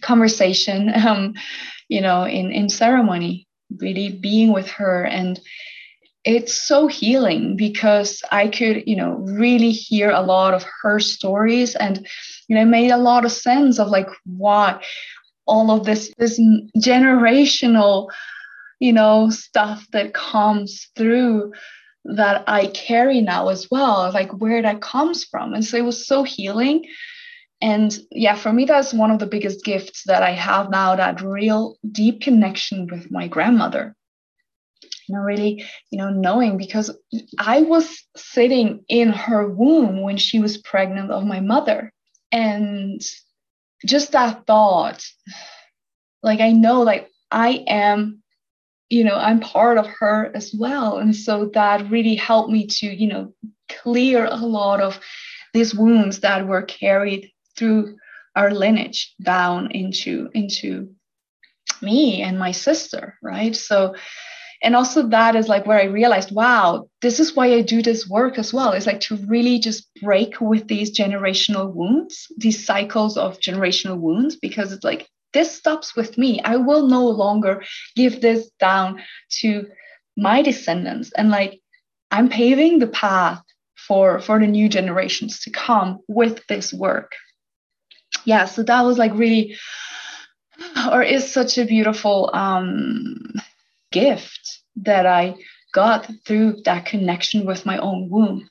conversation 0.00 0.92
um, 1.06 1.34
you 1.88 2.00
know 2.00 2.24
in 2.24 2.52
in 2.52 2.68
ceremony 2.68 3.46
really 3.80 4.10
being 4.10 4.52
with 4.52 4.68
her 4.68 5.04
and 5.04 5.40
it's 6.24 6.54
so 6.54 6.86
healing 6.86 7.56
because 7.56 8.22
i 8.32 8.48
could 8.48 8.82
you 8.86 8.96
know 8.96 9.12
really 9.18 9.70
hear 9.70 10.10
a 10.10 10.22
lot 10.22 10.54
of 10.54 10.64
her 10.82 10.98
stories 10.98 11.74
and 11.76 12.06
you 12.48 12.56
know 12.56 12.64
made 12.64 12.90
a 12.90 12.96
lot 12.96 13.24
of 13.24 13.32
sense 13.32 13.78
of 13.78 13.88
like 13.88 14.08
why 14.24 14.82
all 15.46 15.70
of 15.70 15.84
this 15.84 16.12
this 16.18 16.40
generational 16.78 18.08
you 18.84 18.92
know, 18.92 19.30
stuff 19.30 19.86
that 19.92 20.14
comes 20.14 20.88
through 20.96 21.52
that 22.04 22.44
I 22.46 22.66
carry 22.66 23.22
now 23.22 23.48
as 23.48 23.70
well, 23.70 24.12
like 24.12 24.30
where 24.32 24.60
that 24.60 24.82
comes 24.82 25.24
from. 25.24 25.54
And 25.54 25.64
so 25.64 25.76
it 25.78 25.84
was 25.84 26.06
so 26.06 26.22
healing. 26.22 26.84
And 27.64 27.98
yeah, 28.10 28.34
for 28.34 28.52
me, 28.52 28.66
that's 28.66 28.92
one 28.92 29.10
of 29.10 29.18
the 29.18 29.26
biggest 29.26 29.64
gifts 29.64 30.02
that 30.04 30.22
I 30.22 30.32
have 30.32 30.68
now 30.68 30.96
that 30.96 31.22
real 31.22 31.78
deep 31.90 32.20
connection 32.20 32.86
with 32.86 33.10
my 33.10 33.26
grandmother. 33.26 33.96
You 35.08 35.14
know, 35.14 35.22
really, 35.22 35.64
you 35.90 35.96
know, 35.96 36.10
knowing 36.10 36.58
because 36.58 36.94
I 37.38 37.62
was 37.62 38.04
sitting 38.16 38.84
in 38.90 39.08
her 39.08 39.48
womb 39.48 40.02
when 40.02 40.18
she 40.18 40.40
was 40.40 40.58
pregnant 40.58 41.10
of 41.10 41.24
my 41.24 41.40
mother. 41.40 41.90
And 42.30 43.00
just 43.86 44.12
that 44.12 44.46
thought, 44.46 45.02
like 46.22 46.40
I 46.40 46.52
know, 46.52 46.82
like 46.82 47.10
I 47.30 47.64
am 47.66 48.22
you 48.90 49.02
know 49.02 49.16
i'm 49.16 49.40
part 49.40 49.78
of 49.78 49.86
her 49.86 50.30
as 50.34 50.52
well 50.52 50.98
and 50.98 51.16
so 51.16 51.50
that 51.54 51.90
really 51.90 52.14
helped 52.14 52.50
me 52.50 52.66
to 52.66 52.86
you 52.86 53.06
know 53.08 53.32
clear 53.70 54.26
a 54.26 54.36
lot 54.36 54.78
of 54.78 55.00
these 55.54 55.74
wounds 55.74 56.20
that 56.20 56.46
were 56.46 56.60
carried 56.60 57.32
through 57.56 57.96
our 58.36 58.50
lineage 58.50 59.14
down 59.22 59.70
into 59.70 60.28
into 60.34 60.90
me 61.82 62.22
and 62.22 62.38
my 62.38 62.52
sister 62.52 63.16
right 63.22 63.56
so 63.56 63.94
and 64.62 64.74
also 64.74 65.06
that 65.08 65.36
is 65.36 65.48
like 65.48 65.66
where 65.66 65.78
i 65.78 65.84
realized 65.84 66.32
wow 66.32 66.88
this 67.02 67.20
is 67.20 67.34
why 67.34 67.46
i 67.46 67.60
do 67.60 67.82
this 67.82 68.08
work 68.08 68.38
as 68.38 68.52
well 68.52 68.72
it's 68.72 68.86
like 68.86 69.00
to 69.00 69.16
really 69.28 69.58
just 69.58 69.88
break 70.02 70.40
with 70.40 70.66
these 70.68 70.96
generational 70.96 71.72
wounds 71.72 72.26
these 72.38 72.64
cycles 72.64 73.16
of 73.16 73.38
generational 73.40 73.98
wounds 73.98 74.36
because 74.36 74.72
it's 74.72 74.84
like 74.84 75.08
this 75.34 75.54
stops 75.54 75.94
with 75.94 76.16
me. 76.16 76.40
I 76.42 76.56
will 76.56 76.86
no 76.86 77.06
longer 77.06 77.62
give 77.94 78.22
this 78.22 78.50
down 78.58 79.02
to 79.40 79.66
my 80.16 80.40
descendants. 80.40 81.12
And 81.12 81.30
like, 81.30 81.60
I'm 82.10 82.28
paving 82.30 82.78
the 82.78 82.86
path 82.86 83.42
for 83.76 84.20
for 84.20 84.38
the 84.38 84.46
new 84.46 84.68
generations 84.68 85.40
to 85.40 85.50
come 85.50 85.98
with 86.08 86.46
this 86.46 86.72
work. 86.72 87.12
Yeah, 88.24 88.44
so 88.46 88.62
that 88.62 88.82
was 88.82 88.98
like 88.98 89.12
really, 89.14 89.56
or 90.90 91.02
is 91.02 91.30
such 91.30 91.58
a 91.58 91.66
beautiful 91.66 92.30
um, 92.32 93.32
gift 93.92 94.60
that 94.76 95.06
I 95.06 95.36
got 95.72 96.10
through 96.24 96.62
that 96.64 96.86
connection 96.86 97.44
with 97.44 97.66
my 97.66 97.78
own 97.78 98.08
womb. 98.08 98.48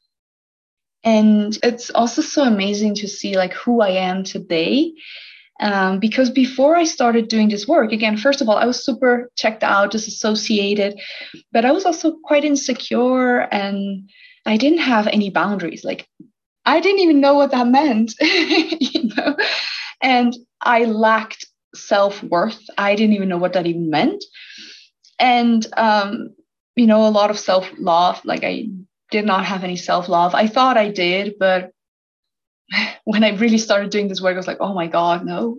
And 1.04 1.58
it's 1.64 1.90
also 1.90 2.22
so 2.22 2.44
amazing 2.44 2.96
to 2.96 3.08
see 3.08 3.36
like 3.36 3.54
who 3.54 3.82
I 3.82 3.90
am 3.90 4.24
today 4.24 4.94
um, 5.60 6.00
because 6.00 6.30
before 6.30 6.76
I 6.76 6.84
started 6.84 7.28
doing 7.28 7.50
this 7.50 7.68
work, 7.68 7.92
again, 7.92 8.18
first 8.18 8.42
of 8.42 8.50
all, 8.50 8.58
I 8.58 8.66
was 8.66 8.84
super 8.84 9.30
checked 9.36 9.64
out, 9.64 9.92
disassociated, 9.92 11.00
but 11.52 11.66
I 11.66 11.72
was 11.72 11.86
also 11.86 12.18
quite 12.24 12.44
insecure 12.44 13.40
and 13.52 14.10
I 14.46 14.58
didn't 14.58 14.80
have 14.80 15.08
any 15.08 15.30
boundaries. 15.30 15.84
Like, 15.84 16.08
I 16.66 16.80
didn't 16.80 17.00
even 17.00 17.20
know 17.20 17.34
what 17.36 17.52
that 17.52 17.68
meant, 17.68 18.14
you 18.22 19.10
know, 19.16 19.36
and 20.02 20.36
I 20.62 20.86
lacked 20.86 21.46
self 21.76 22.24
worth. 22.24 22.62
I 22.78 22.96
didn't 22.96 23.16
even 23.16 23.30
know 23.30 23.38
what 23.38 23.54
that 23.54 23.68
even 23.68 23.90
meant. 23.90 24.24
And, 25.20 25.66
um, 25.78 26.36
you 26.76 26.88
know, 26.88 27.08
a 27.08 27.10
lot 27.10 27.30
of 27.32 27.40
self 27.40 27.70
love, 27.78 28.24
like, 28.26 28.44
I 28.44 28.68
did 29.12 29.26
not 29.26 29.46
have 29.46 29.64
any 29.64 29.76
self 29.76 30.10
love. 30.10 30.34
I 30.36 30.48
thought 30.48 30.78
I 30.78 30.90
did, 30.90 31.36
but 31.40 31.72
when 33.04 33.24
I 33.24 33.36
really 33.36 33.58
started 33.58 33.90
doing 33.90 34.08
this 34.08 34.22
work, 34.22 34.34
I 34.34 34.38
was 34.38 34.48
like, 34.48 34.58
oh 34.60 34.74
my 34.74 34.88
God, 34.88 35.26
no. 35.26 35.58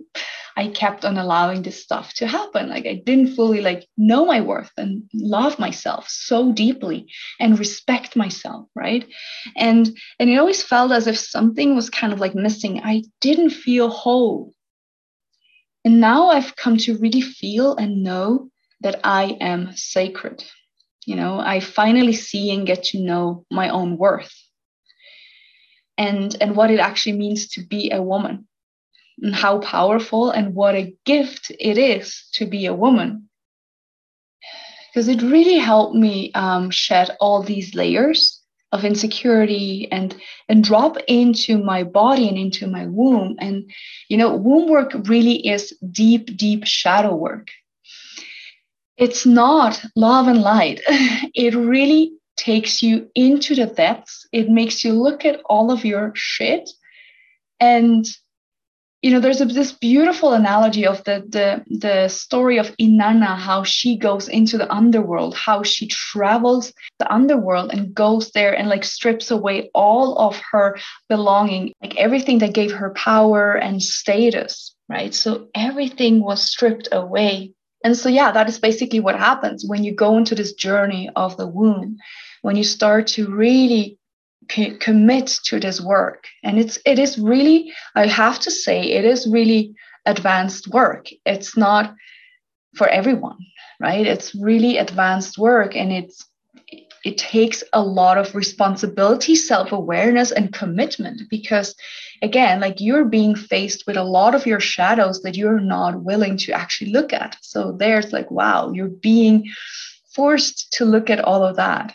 I 0.57 0.67
kept 0.69 1.03
on 1.03 1.17
allowing 1.17 1.61
this 1.61 1.81
stuff 1.81 2.13
to 2.15 2.27
happen. 2.27 2.69
Like 2.69 2.85
I 2.85 3.01
didn't 3.05 3.35
fully 3.35 3.61
like 3.61 3.87
know 3.97 4.25
my 4.25 4.41
worth 4.41 4.71
and 4.77 5.03
love 5.13 5.59
myself 5.59 6.07
so 6.07 6.53
deeply 6.53 7.07
and 7.39 7.59
respect 7.59 8.15
myself, 8.15 8.67
right? 8.73 9.05
And 9.57 9.97
and 10.19 10.29
it 10.29 10.37
always 10.37 10.63
felt 10.63 10.91
as 10.91 11.07
if 11.07 11.17
something 11.17 11.75
was 11.75 11.89
kind 11.89 12.13
of 12.13 12.19
like 12.19 12.35
missing. 12.35 12.81
I 12.83 13.03
didn't 13.19 13.49
feel 13.49 13.89
whole. 13.89 14.53
And 15.83 15.99
now 15.99 16.29
I've 16.29 16.55
come 16.55 16.77
to 16.77 16.97
really 16.97 17.21
feel 17.21 17.75
and 17.75 18.03
know 18.03 18.49
that 18.81 19.01
I 19.03 19.37
am 19.41 19.75
sacred. 19.75 20.43
You 21.05 21.15
know, 21.15 21.39
I 21.39 21.59
finally 21.59 22.13
see 22.13 22.51
and 22.51 22.65
get 22.65 22.83
to 22.85 22.99
know 22.99 23.45
my 23.51 23.69
own 23.69 23.97
worth 23.97 24.33
and 25.97 26.35
and 26.41 26.55
what 26.55 26.71
it 26.71 26.79
actually 26.79 27.17
means 27.17 27.47
to 27.49 27.61
be 27.65 27.91
a 27.91 28.01
woman 28.01 28.47
and 29.21 29.35
how 29.35 29.59
powerful 29.59 30.31
and 30.31 30.53
what 30.53 30.75
a 30.75 30.93
gift 31.05 31.51
it 31.59 31.77
is 31.77 32.27
to 32.33 32.45
be 32.45 32.65
a 32.65 32.73
woman 32.73 33.29
because 34.93 35.07
it 35.07 35.21
really 35.21 35.57
helped 35.57 35.95
me 35.95 36.31
um, 36.33 36.69
shed 36.69 37.15
all 37.19 37.43
these 37.43 37.75
layers 37.75 38.41
of 38.71 38.83
insecurity 38.83 39.87
and 39.91 40.15
and 40.49 40.63
drop 40.63 40.97
into 41.07 41.57
my 41.57 41.83
body 41.83 42.27
and 42.27 42.37
into 42.37 42.67
my 42.67 42.85
womb 42.87 43.35
and 43.39 43.71
you 44.09 44.17
know 44.17 44.35
womb 44.35 44.69
work 44.69 44.91
really 45.05 45.47
is 45.47 45.73
deep 45.91 46.35
deep 46.37 46.65
shadow 46.65 47.15
work 47.15 47.49
it's 48.97 49.25
not 49.25 49.83
love 49.95 50.27
and 50.27 50.41
light 50.41 50.81
it 50.87 51.53
really 51.55 52.11
takes 52.37 52.83
you 52.83 53.09
into 53.15 53.55
the 53.55 53.65
depths. 53.65 54.27
It 54.31 54.49
makes 54.49 54.83
you 54.83 54.93
look 54.93 55.25
at 55.25 55.41
all 55.45 55.71
of 55.71 55.85
your 55.85 56.11
shit. 56.15 56.69
And 57.59 58.05
you 59.05 59.11
know, 59.11 59.19
there's 59.19 59.39
a, 59.39 59.45
this 59.45 59.71
beautiful 59.71 60.33
analogy 60.33 60.87
of 60.87 61.03
the, 61.03 61.23
the 61.29 61.63
the 61.77 62.07
story 62.07 62.57
of 62.57 62.75
Inanna, 62.77 63.37
how 63.37 63.63
she 63.63 63.97
goes 63.97 64.27
into 64.27 64.57
the 64.57 64.71
underworld, 64.73 65.35
how 65.35 65.61
she 65.61 65.85
travels 65.85 66.73
the 66.97 67.13
underworld 67.13 67.71
and 67.71 67.93
goes 67.93 68.31
there 68.31 68.57
and 68.57 68.67
like 68.67 68.83
strips 68.83 69.29
away 69.29 69.69
all 69.75 70.17
of 70.17 70.41
her 70.51 70.79
belonging, 71.07 71.71
like 71.83 71.95
everything 71.97 72.39
that 72.39 72.55
gave 72.55 72.71
her 72.71 72.89
power 72.95 73.53
and 73.53 73.79
status, 73.79 74.75
right? 74.89 75.13
So 75.13 75.49
everything 75.53 76.23
was 76.23 76.41
stripped 76.41 76.87
away. 76.91 77.53
And 77.83 77.95
so, 77.95 78.09
yeah, 78.09 78.31
that 78.31 78.49
is 78.49 78.57
basically 78.57 79.01
what 79.01 79.19
happens 79.19 79.63
when 79.67 79.83
you 79.83 79.93
go 79.93 80.17
into 80.17 80.33
this 80.33 80.53
journey 80.53 81.11
of 81.15 81.37
the 81.37 81.45
womb 81.45 81.97
when 82.41 82.55
you 82.55 82.63
start 82.63 83.05
to 83.05 83.29
really 83.29 83.99
commit 84.47 85.27
to 85.45 85.59
this 85.59 85.81
work. 85.81 86.25
And 86.43 86.59
it's 86.59 86.77
it 86.85 86.99
is 86.99 87.17
really 87.17 87.73
i 87.95 88.07
have 88.07 88.39
to 88.39 88.51
say 88.51 88.81
it 88.81 89.05
is 89.05 89.27
really 89.27 89.75
advanced 90.05 90.67
work. 90.67 91.07
It's 91.25 91.57
not 91.57 91.93
for 92.75 92.87
everyone 92.87 93.37
right? 93.79 94.05
It's 94.05 94.35
really 94.35 94.77
advanced 94.77 95.37
work 95.37 95.75
and 95.75 95.91
it's 95.91 96.25
it 97.03 97.19
takes 97.19 97.63
a 97.71 97.83
lot 97.83 98.17
of 98.17 98.33
responsibility 98.33 99.35
self-awareness 99.35 100.31
and 100.31 100.51
commitment 100.51 101.21
because 101.29 101.75
again 102.23 102.59
like 102.59 102.81
you're 102.81 103.05
being 103.05 103.35
faced 103.35 103.85
with 103.85 103.95
a 103.95 104.03
lot 104.03 104.33
of 104.33 104.47
your 104.47 104.59
shadows 104.59 105.21
that 105.21 105.35
you're 105.35 105.59
not 105.59 106.03
willing 106.03 106.35
to 106.37 106.51
actually 106.51 106.91
look 106.91 107.13
at. 107.13 107.37
So 107.41 107.73
there's 107.73 108.11
like 108.11 108.31
wow 108.31 108.71
you're 108.71 108.87
being 108.87 109.45
forced 110.15 110.71
to 110.73 110.85
look 110.85 111.09
at 111.09 111.19
all 111.19 111.43
of 111.43 111.57
that 111.57 111.93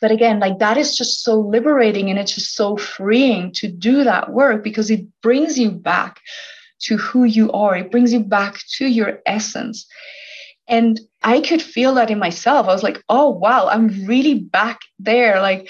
but 0.00 0.10
again 0.10 0.40
like 0.40 0.58
that 0.58 0.76
is 0.76 0.96
just 0.96 1.22
so 1.22 1.38
liberating 1.40 2.10
and 2.10 2.18
it's 2.18 2.34
just 2.34 2.54
so 2.54 2.76
freeing 2.76 3.52
to 3.52 3.68
do 3.68 4.04
that 4.04 4.32
work 4.32 4.62
because 4.62 4.90
it 4.90 5.06
brings 5.22 5.58
you 5.58 5.70
back 5.70 6.20
to 6.80 6.96
who 6.96 7.24
you 7.24 7.50
are. 7.52 7.76
It 7.76 7.90
brings 7.90 8.12
you 8.12 8.20
back 8.20 8.60
to 8.76 8.86
your 8.86 9.20
essence. 9.26 9.86
And 10.68 11.00
i 11.22 11.40
could 11.40 11.62
feel 11.62 11.94
that 11.94 12.10
in 12.10 12.18
myself. 12.18 12.66
I 12.68 12.72
was 12.72 12.82
like 12.82 13.02
oh 13.08 13.30
wow 13.30 13.68
i'm 13.68 14.06
really 14.06 14.34
back 14.34 14.80
there. 14.98 15.40
Like 15.40 15.68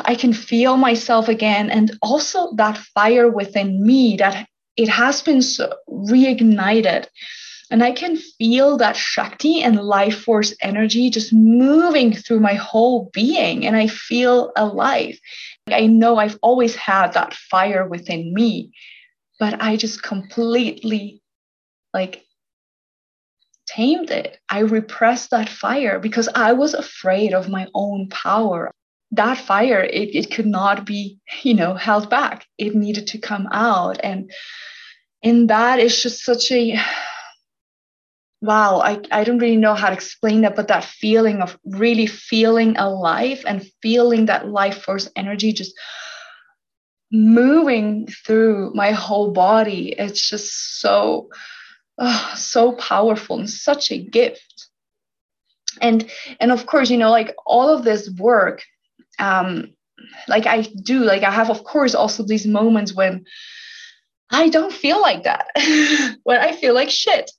i 0.00 0.14
can 0.14 0.32
feel 0.32 0.76
myself 0.76 1.28
again. 1.28 1.70
And 1.70 1.96
also 2.02 2.54
that 2.56 2.76
fire 2.78 3.30
within 3.30 3.86
me 3.86 4.16
that 4.16 4.46
it 4.76 4.88
has 4.88 5.22
been 5.22 5.42
so 5.42 5.74
reignited 5.88 7.06
and 7.70 7.82
I 7.82 7.92
can 7.92 8.16
feel 8.16 8.78
that 8.78 8.96
Shakti 8.96 9.62
and 9.62 9.76
life 9.76 10.22
force 10.22 10.54
energy 10.62 11.10
just 11.10 11.32
moving 11.32 12.14
through 12.14 12.40
my 12.40 12.54
whole 12.54 13.10
being. 13.12 13.66
And 13.66 13.76
I 13.76 13.88
feel 13.88 14.52
alive. 14.56 15.18
I 15.70 15.86
know 15.86 16.16
I've 16.16 16.38
always 16.40 16.74
had 16.74 17.12
that 17.12 17.34
fire 17.34 17.86
within 17.86 18.32
me, 18.32 18.72
but 19.38 19.60
I 19.60 19.76
just 19.76 20.02
completely 20.02 21.22
like 21.92 22.24
tamed 23.66 24.10
it. 24.10 24.38
I 24.48 24.60
repressed 24.60 25.30
that 25.30 25.50
fire 25.50 25.98
because 25.98 26.28
I 26.34 26.54
was 26.54 26.72
afraid 26.72 27.34
of 27.34 27.50
my 27.50 27.68
own 27.74 28.08
power. 28.08 28.70
That 29.10 29.36
fire, 29.36 29.82
it, 29.82 30.14
it 30.14 30.30
could 30.30 30.46
not 30.46 30.86
be, 30.86 31.18
you 31.42 31.52
know, 31.52 31.74
held 31.74 32.08
back. 32.08 32.46
It 32.56 32.74
needed 32.74 33.08
to 33.08 33.18
come 33.18 33.46
out. 33.52 34.00
And 34.02 34.30
and 35.22 35.50
that 35.50 35.80
is 35.80 36.00
just 36.00 36.24
such 36.24 36.52
a 36.52 36.80
wow, 38.40 38.80
I, 38.80 39.00
I 39.10 39.24
don't 39.24 39.38
really 39.38 39.56
know 39.56 39.74
how 39.74 39.88
to 39.88 39.94
explain 39.94 40.42
that, 40.42 40.56
but 40.56 40.68
that 40.68 40.84
feeling 40.84 41.42
of 41.42 41.58
really 41.64 42.06
feeling 42.06 42.76
alive 42.76 43.42
and 43.46 43.68
feeling 43.82 44.26
that 44.26 44.48
life 44.48 44.82
force 44.82 45.08
energy 45.16 45.52
just 45.52 45.74
moving 47.10 48.06
through 48.26 48.72
my 48.74 48.92
whole 48.92 49.32
body. 49.32 49.94
It's 49.98 50.28
just 50.28 50.80
so, 50.80 51.30
oh, 51.98 52.32
so 52.36 52.72
powerful 52.72 53.38
and 53.38 53.50
such 53.50 53.90
a 53.90 53.98
gift. 53.98 54.68
and 55.80 56.10
and 56.40 56.50
of 56.52 56.66
course 56.66 56.90
you 56.90 56.98
know 56.98 57.10
like 57.10 57.34
all 57.46 57.68
of 57.68 57.84
this 57.84 58.10
work 58.18 58.62
um 59.18 59.72
like 60.26 60.46
i 60.46 60.62
do 60.62 61.00
like 61.00 61.22
i 61.22 61.30
have 61.30 61.50
of 61.50 61.62
course 61.64 61.94
also 61.94 62.22
these 62.22 62.46
moments 62.46 62.94
when 62.94 63.24
i 64.30 64.48
don't 64.48 64.72
feel 64.72 65.00
like 65.00 65.22
that 65.24 65.46
when 66.24 66.40
i 66.40 66.52
feel 66.52 66.74
like 66.74 66.90
shit 66.90 67.30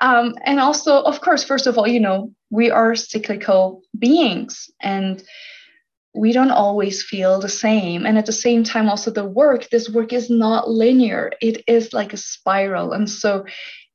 um 0.00 0.34
and 0.44 0.60
also 0.60 1.02
of 1.02 1.20
course 1.20 1.44
first 1.44 1.66
of 1.66 1.78
all 1.78 1.86
you 1.86 2.00
know 2.00 2.32
we 2.50 2.70
are 2.70 2.94
cyclical 2.94 3.82
beings 3.98 4.70
and 4.80 5.22
we 6.14 6.32
don't 6.32 6.50
always 6.50 7.02
feel 7.02 7.40
the 7.40 7.48
same 7.48 8.06
and 8.06 8.16
at 8.16 8.26
the 8.26 8.32
same 8.32 8.64
time 8.64 8.88
also 8.88 9.10
the 9.10 9.24
work 9.24 9.68
this 9.70 9.88
work 9.88 10.12
is 10.12 10.30
not 10.30 10.68
linear 10.70 11.30
it 11.40 11.62
is 11.66 11.92
like 11.92 12.12
a 12.12 12.16
spiral 12.16 12.92
and 12.92 13.08
so 13.08 13.44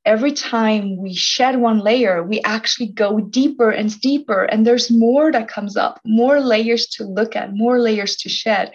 every 0.04 0.32
time 0.32 0.96
we 0.96 1.14
shed 1.14 1.60
one 1.60 1.78
layer, 1.78 2.22
we 2.22 2.40
actually 2.42 2.88
go 2.88 3.20
deeper 3.20 3.70
and 3.70 4.00
deeper, 4.00 4.44
and 4.44 4.66
there's 4.66 4.90
more 4.90 5.30
that 5.32 5.48
comes 5.48 5.76
up, 5.76 6.00
more 6.04 6.40
layers 6.40 6.86
to 6.86 7.04
look 7.04 7.36
at, 7.36 7.54
more 7.54 7.78
layers 7.78 8.16
to 8.16 8.28
shed. 8.28 8.72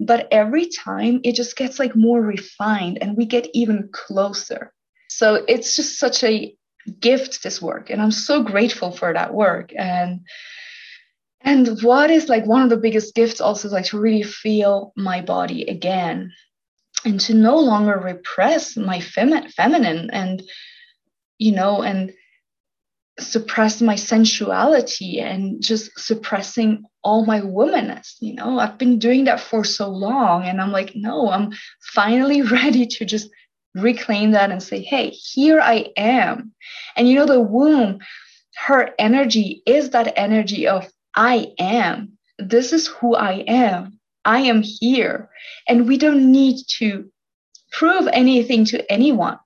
But 0.00 0.28
every 0.30 0.68
time 0.68 1.20
it 1.24 1.34
just 1.34 1.56
gets 1.56 1.78
like 1.78 1.96
more 1.96 2.20
refined 2.20 2.98
and 3.00 3.16
we 3.16 3.26
get 3.26 3.48
even 3.52 3.88
closer. 3.92 4.72
So 5.08 5.44
it's 5.48 5.74
just 5.74 5.98
such 5.98 6.22
a 6.22 6.54
gift, 6.88 7.42
this 7.42 7.60
work. 7.62 7.90
And 7.90 8.00
I'm 8.00 8.10
so 8.10 8.42
grateful 8.42 8.90
for 8.92 9.12
that 9.12 9.34
work. 9.34 9.72
And 9.76 10.20
and 11.40 11.80
what 11.82 12.10
is 12.10 12.28
like 12.28 12.46
one 12.46 12.62
of 12.62 12.70
the 12.70 12.76
biggest 12.76 13.14
gifts 13.14 13.40
also 13.40 13.68
is 13.68 13.72
like 13.72 13.86
to 13.86 14.00
really 14.00 14.24
feel 14.24 14.92
my 14.96 15.20
body 15.20 15.62
again 15.62 16.32
and 17.04 17.20
to 17.20 17.34
no 17.34 17.56
longer 17.58 17.96
repress 17.96 18.76
my 18.76 18.98
femi- 18.98 19.50
feminine 19.52 20.10
and 20.10 20.42
you 21.38 21.52
know 21.52 21.82
and 21.82 22.12
suppress 23.20 23.80
my 23.80 23.94
sensuality 23.94 25.20
and 25.20 25.62
just 25.62 25.90
suppressing 25.98 26.84
all 27.02 27.24
my 27.24 27.40
womanness 27.40 28.14
you 28.20 28.34
know 28.34 28.58
i've 28.58 28.78
been 28.78 28.98
doing 28.98 29.24
that 29.24 29.40
for 29.40 29.64
so 29.64 29.88
long 29.88 30.44
and 30.44 30.60
i'm 30.60 30.70
like 30.70 30.92
no 30.94 31.28
i'm 31.30 31.50
finally 31.94 32.42
ready 32.58 32.86
to 32.86 33.04
just 33.04 33.28
reclaim 33.74 34.32
that 34.32 34.50
and 34.50 34.62
say 34.62 34.80
hey 34.80 35.10
here 35.10 35.60
i 35.60 35.92
am 35.96 36.52
and 36.96 37.08
you 37.08 37.14
know 37.14 37.26
the 37.26 37.40
womb 37.40 37.98
her 38.56 38.90
energy 38.98 39.62
is 39.66 39.90
that 39.90 40.12
energy 40.16 40.66
of 40.66 40.86
i 41.14 41.52
am 41.58 42.12
this 42.38 42.72
is 42.72 42.86
who 42.86 43.14
i 43.14 43.44
am 43.46 43.98
I 44.28 44.40
am 44.40 44.62
here. 44.62 45.30
And 45.66 45.88
we 45.88 45.96
don't 45.96 46.30
need 46.30 46.58
to 46.78 47.10
prove 47.72 48.06
anything 48.12 48.66
to 48.66 48.92
anyone. 48.92 49.38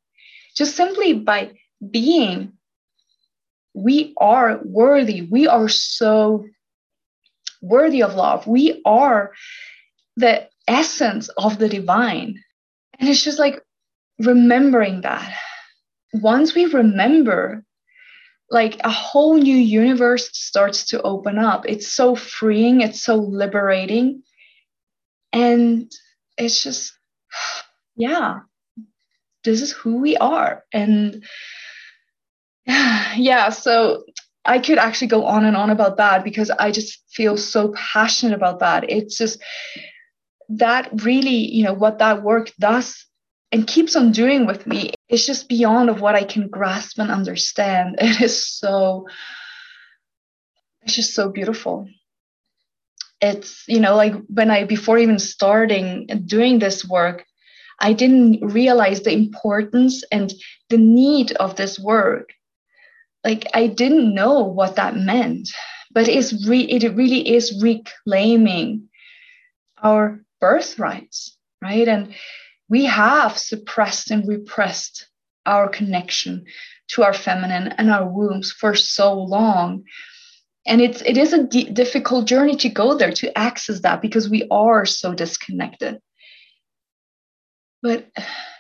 Just 0.56 0.74
simply 0.76 1.12
by 1.12 1.52
being, 1.88 2.52
we 3.74 4.12
are 4.18 4.60
worthy. 4.64 5.22
We 5.22 5.46
are 5.46 5.68
so 5.68 6.46
worthy 7.60 8.02
of 8.02 8.16
love. 8.16 8.46
We 8.48 8.82
are 8.84 9.32
the 10.16 10.48
essence 10.66 11.28
of 11.28 11.58
the 11.58 11.68
divine. 11.68 12.42
And 12.98 13.08
it's 13.08 13.22
just 13.22 13.38
like 13.38 13.62
remembering 14.24 15.02
that. 15.02 15.34
Once 16.14 16.54
we 16.54 16.66
remember, 16.66 17.64
like 18.50 18.78
a 18.84 18.90
whole 18.90 19.38
new 19.38 19.56
universe 19.56 20.28
starts 20.32 20.84
to 20.86 21.00
open 21.02 21.38
up. 21.38 21.64
It's 21.66 21.88
so 21.88 22.14
freeing, 22.14 22.82
it's 22.82 23.02
so 23.02 23.16
liberating 23.16 24.22
and 25.32 25.90
it's 26.36 26.62
just 26.62 26.92
yeah 27.96 28.40
this 29.44 29.60
is 29.60 29.72
who 29.72 29.96
we 29.96 30.16
are 30.16 30.64
and 30.72 31.24
yeah 32.66 33.48
so 33.48 34.04
i 34.44 34.58
could 34.58 34.78
actually 34.78 35.06
go 35.06 35.24
on 35.24 35.44
and 35.44 35.56
on 35.56 35.70
about 35.70 35.96
that 35.96 36.24
because 36.24 36.50
i 36.50 36.70
just 36.70 37.02
feel 37.10 37.36
so 37.36 37.74
passionate 37.76 38.34
about 38.34 38.60
that 38.60 38.88
it's 38.90 39.16
just 39.18 39.40
that 40.48 40.88
really 41.02 41.50
you 41.52 41.64
know 41.64 41.72
what 41.74 41.98
that 41.98 42.22
work 42.22 42.50
does 42.58 43.06
and 43.52 43.66
keeps 43.66 43.94
on 43.94 44.12
doing 44.12 44.46
with 44.46 44.66
me 44.66 44.92
is 45.10 45.26
just 45.26 45.48
beyond 45.48 45.90
of 45.90 46.00
what 46.00 46.14
i 46.14 46.24
can 46.24 46.48
grasp 46.48 46.98
and 46.98 47.10
understand. 47.10 47.96
It 48.00 48.20
is 48.20 48.48
so 48.48 49.06
it's 50.82 50.96
just 50.96 51.14
so 51.14 51.30
beautiful. 51.30 51.86
It's 53.20 53.64
you 53.68 53.78
know 53.78 53.94
like 53.94 54.14
when 54.28 54.50
i 54.50 54.64
before 54.64 54.98
even 54.98 55.18
starting 55.18 56.06
doing 56.26 56.58
this 56.58 56.84
work 56.84 57.24
i 57.80 57.92
didn't 57.92 58.40
realize 58.40 59.02
the 59.02 59.12
importance 59.12 60.02
and 60.10 60.32
the 60.70 60.78
need 60.78 61.32
of 61.32 61.56
this 61.56 61.78
work. 61.78 62.30
Like 63.24 63.46
i 63.54 63.66
didn't 63.68 64.14
know 64.14 64.42
what 64.42 64.76
that 64.76 64.96
meant 64.96 65.48
but 65.94 66.08
it's 66.08 66.32
re- 66.48 66.70
it 66.76 66.96
really 66.96 67.22
is 67.36 67.62
reclaiming 67.62 68.88
our 69.82 70.24
birthrights 70.40 71.36
right? 71.62 71.86
And 71.86 72.14
we 72.72 72.86
have 72.86 73.36
suppressed 73.36 74.10
and 74.10 74.26
repressed 74.26 75.06
our 75.44 75.68
connection 75.68 76.46
to 76.88 77.02
our 77.02 77.12
feminine 77.12 77.68
and 77.76 77.90
our 77.90 78.08
wombs 78.08 78.50
for 78.50 78.74
so 78.74 79.12
long. 79.12 79.84
And 80.66 80.80
it's 80.80 81.02
it 81.02 81.18
is 81.18 81.34
a 81.34 81.46
d- 81.46 81.68
difficult 81.70 82.26
journey 82.26 82.56
to 82.56 82.70
go 82.70 82.96
there 82.96 83.12
to 83.12 83.36
access 83.36 83.80
that 83.80 84.00
because 84.00 84.30
we 84.30 84.48
are 84.50 84.86
so 84.86 85.12
disconnected. 85.12 86.00
But, 87.82 88.08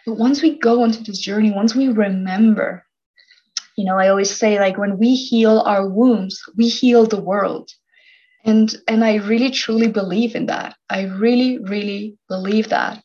but 0.04 0.18
once 0.18 0.42
we 0.42 0.58
go 0.58 0.84
into 0.84 1.02
this 1.02 1.18
journey 1.18 1.50
once 1.52 1.74
we 1.76 1.86
remember 1.88 2.84
you 3.76 3.84
know 3.84 3.96
i 3.96 4.08
always 4.08 4.36
say 4.36 4.58
like 4.58 4.76
when 4.76 4.98
we 4.98 5.14
heal 5.14 5.60
our 5.60 5.88
wounds 5.88 6.42
we 6.56 6.68
heal 6.68 7.06
the 7.06 7.24
world. 7.30 7.70
And 8.44 8.74
and 8.88 9.04
i 9.04 9.14
really 9.30 9.50
truly 9.50 9.88
believe 9.88 10.34
in 10.34 10.46
that. 10.46 10.76
I 10.90 11.04
really 11.04 11.58
really 11.72 12.18
believe 12.28 12.68
that 12.68 13.02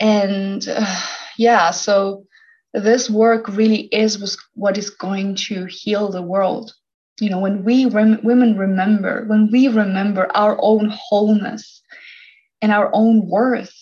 and 0.00 0.66
uh, 0.68 0.96
yeah 1.36 1.70
so 1.70 2.24
this 2.72 3.10
work 3.10 3.48
really 3.48 3.82
is 3.92 4.38
what 4.54 4.78
is 4.78 4.90
going 4.90 5.34
to 5.34 5.66
heal 5.66 6.10
the 6.10 6.22
world. 6.22 6.72
You 7.20 7.30
know 7.30 7.40
when 7.40 7.64
we 7.64 7.86
rem- 7.86 8.20
women 8.22 8.56
remember 8.56 9.24
when 9.26 9.50
we 9.50 9.68
remember 9.68 10.28
our 10.34 10.56
own 10.60 10.90
wholeness 10.92 11.82
and 12.62 12.72
our 12.72 12.90
own 12.94 13.28
worth 13.28 13.74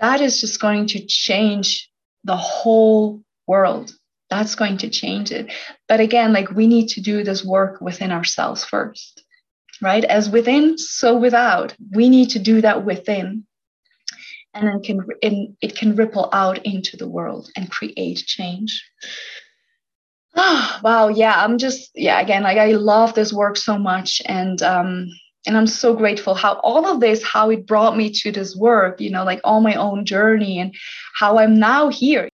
that 0.00 0.20
is 0.20 0.40
just 0.40 0.60
going 0.60 0.86
to 0.88 1.06
change 1.06 1.90
the 2.24 2.36
whole 2.36 3.22
world. 3.46 3.92
That's 4.28 4.56
going 4.56 4.78
to 4.78 4.90
change 4.90 5.30
it. 5.30 5.52
But 5.88 6.00
again 6.00 6.32
like 6.32 6.50
we 6.50 6.66
need 6.66 6.88
to 6.88 7.00
do 7.00 7.24
this 7.24 7.44
work 7.44 7.80
within 7.80 8.12
ourselves 8.12 8.64
first 8.64 9.22
right? 9.82 10.04
As 10.04 10.30
within 10.30 10.78
so 10.78 11.16
without. 11.16 11.74
We 11.92 12.08
need 12.08 12.30
to 12.30 12.38
do 12.38 12.60
that 12.62 12.84
within 12.84 13.46
and 14.56 14.68
then 14.68 14.82
can 14.82 15.06
it 15.60 15.76
can 15.76 15.94
ripple 15.94 16.28
out 16.32 16.58
into 16.64 16.96
the 16.96 17.08
world 17.08 17.50
and 17.56 17.70
create 17.70 18.24
change 18.26 18.82
Oh, 20.36 20.78
wow. 20.82 21.08
Yeah. 21.08 21.42
I'm 21.42 21.58
just, 21.58 21.90
yeah, 21.94 22.20
again, 22.20 22.42
like 22.42 22.58
I 22.58 22.72
love 22.72 23.14
this 23.14 23.32
work 23.32 23.56
so 23.56 23.78
much. 23.78 24.22
And, 24.26 24.62
um, 24.62 25.08
and 25.46 25.56
I'm 25.56 25.66
so 25.66 25.94
grateful 25.94 26.34
how 26.34 26.54
all 26.54 26.86
of 26.86 27.00
this, 27.00 27.22
how 27.22 27.50
it 27.50 27.66
brought 27.66 27.96
me 27.96 28.10
to 28.10 28.32
this 28.32 28.56
work, 28.56 29.00
you 29.00 29.10
know, 29.10 29.24
like 29.24 29.40
all 29.44 29.60
my 29.60 29.74
own 29.74 30.04
journey 30.04 30.58
and 30.58 30.74
how 31.14 31.38
I'm 31.38 31.58
now 31.58 31.88
here. 31.88 32.28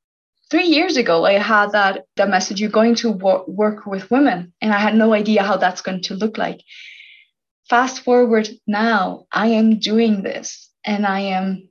Three 0.51 0.67
years 0.67 0.97
ago, 0.97 1.25
I 1.27 1.35
had 1.35 1.73
that, 1.73 2.07
the 2.17 2.27
message, 2.27 2.61
you're 2.61 2.71
going 2.71 2.97
to 2.97 3.11
wor- 3.11 3.45
work 3.47 3.87
with 3.87 4.11
women. 4.11 4.53
And 4.61 4.73
I 4.73 4.79
had 4.79 4.97
no 4.97 5.13
idea 5.13 5.43
how 5.43 5.57
that's 5.57 5.83
going 5.83 6.03
to 6.03 6.15
look 6.15 6.39
like. 6.39 6.61
Fast 7.69 8.03
forward 8.03 8.49
now, 8.67 9.27
I 9.33 9.49
am 9.49 9.79
doing 9.79 10.23
this 10.23 10.71
and 10.85 11.07
I 11.07 11.21
am 11.21 11.69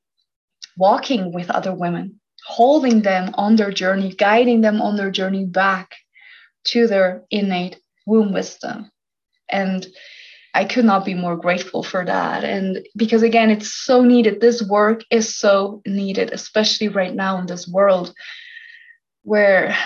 walking 0.80 1.34
with 1.34 1.52
other 1.52 1.74
women, 1.74 2.20
holding 2.46 3.02
them 3.02 3.32
on 3.36 3.58
their 3.58 3.72
journey, 3.72 4.16
guiding 4.16 4.62
them 4.62 4.82
on 4.82 4.96
their 4.96 5.12
journey 5.12 5.46
back 5.46 5.96
to 6.64 6.88
their 6.88 7.24
innate 7.30 7.80
womb 8.08 8.34
wisdom. 8.34 8.90
And 9.50 9.86
I 10.54 10.66
could 10.66 10.86
not 10.86 11.06
be 11.06 11.14
more 11.14 11.38
grateful 11.38 11.84
for 11.84 12.04
that. 12.06 12.44
And 12.44 12.88
because 12.96 13.22
again, 13.22 13.52
it's 13.52 13.72
so 13.72 14.04
needed. 14.04 14.42
This 14.42 14.64
work 14.64 15.02
is 15.12 15.36
so 15.36 15.82
needed, 15.86 16.32
especially 16.32 16.88
right 16.88 17.14
now 17.14 17.38
in 17.38 17.46
this 17.46 17.68
world 17.68 18.14
where 19.24 19.78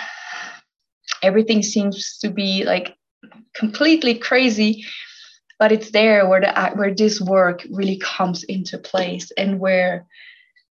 everything 1.22 1.62
seems 1.62 2.18
to 2.18 2.30
be 2.30 2.64
like 2.64 2.94
completely 3.54 4.14
crazy 4.14 4.84
but 5.58 5.72
it's 5.72 5.90
there 5.90 6.28
where 6.28 6.40
the 6.40 6.72
where 6.74 6.94
this 6.94 7.20
work 7.20 7.64
really 7.70 7.96
comes 7.98 8.42
into 8.44 8.78
place 8.78 9.30
and 9.36 9.60
where 9.60 10.06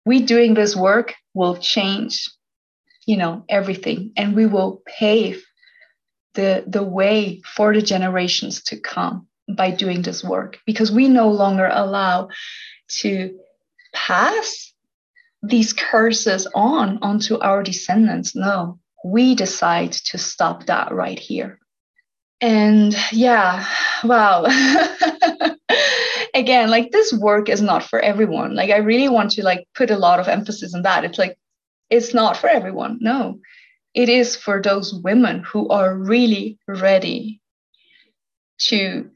we 0.04 0.22
doing 0.22 0.54
this 0.54 0.76
work 0.76 1.14
will 1.34 1.56
change 1.56 2.28
you 3.06 3.16
know 3.16 3.44
everything. 3.48 4.12
And 4.16 4.34
we 4.34 4.46
will 4.46 4.82
pave 4.86 5.44
the, 6.34 6.64
the 6.66 6.82
way 6.82 7.42
for 7.44 7.74
the 7.74 7.82
generations 7.82 8.62
to 8.64 8.78
come 8.78 9.28
by 9.48 9.70
doing 9.70 10.02
this 10.02 10.24
work. 10.24 10.58
Because 10.66 10.90
we 10.90 11.08
no 11.08 11.30
longer 11.30 11.68
allow 11.72 12.28
to 13.00 13.38
pass 13.94 14.72
these 15.42 15.72
curses 15.72 16.46
on 16.54 16.98
onto 17.02 17.38
our 17.38 17.62
descendants. 17.62 18.34
No 18.34 18.78
we 19.06 19.34
decide 19.34 19.92
to 19.92 20.16
stop 20.16 20.64
that 20.64 20.90
right 20.90 21.18
here. 21.18 21.58
And 22.40 22.96
yeah 23.12 23.66
wow 24.02 24.44
again 26.34 26.70
like 26.70 26.90
this 26.90 27.12
work 27.12 27.48
is 27.48 27.62
not 27.62 27.84
for 27.84 28.00
everyone. 28.00 28.54
Like 28.54 28.70
i 28.70 28.78
really 28.78 29.08
want 29.08 29.30
to 29.32 29.44
like 29.44 29.66
put 29.74 29.90
a 29.90 29.98
lot 29.98 30.20
of 30.20 30.28
emphasis 30.28 30.74
on 30.74 30.82
that. 30.82 31.04
It's 31.04 31.18
like 31.18 31.36
it's 31.90 32.12
not 32.12 32.36
for 32.36 32.48
everyone. 32.48 32.98
No. 33.00 33.38
It 33.94 34.08
is 34.08 34.36
for 34.36 34.60
those 34.60 34.92
women 34.92 35.44
who 35.44 35.68
are 35.68 35.96
really 35.96 36.58
ready 36.66 37.40
to 38.58 39.10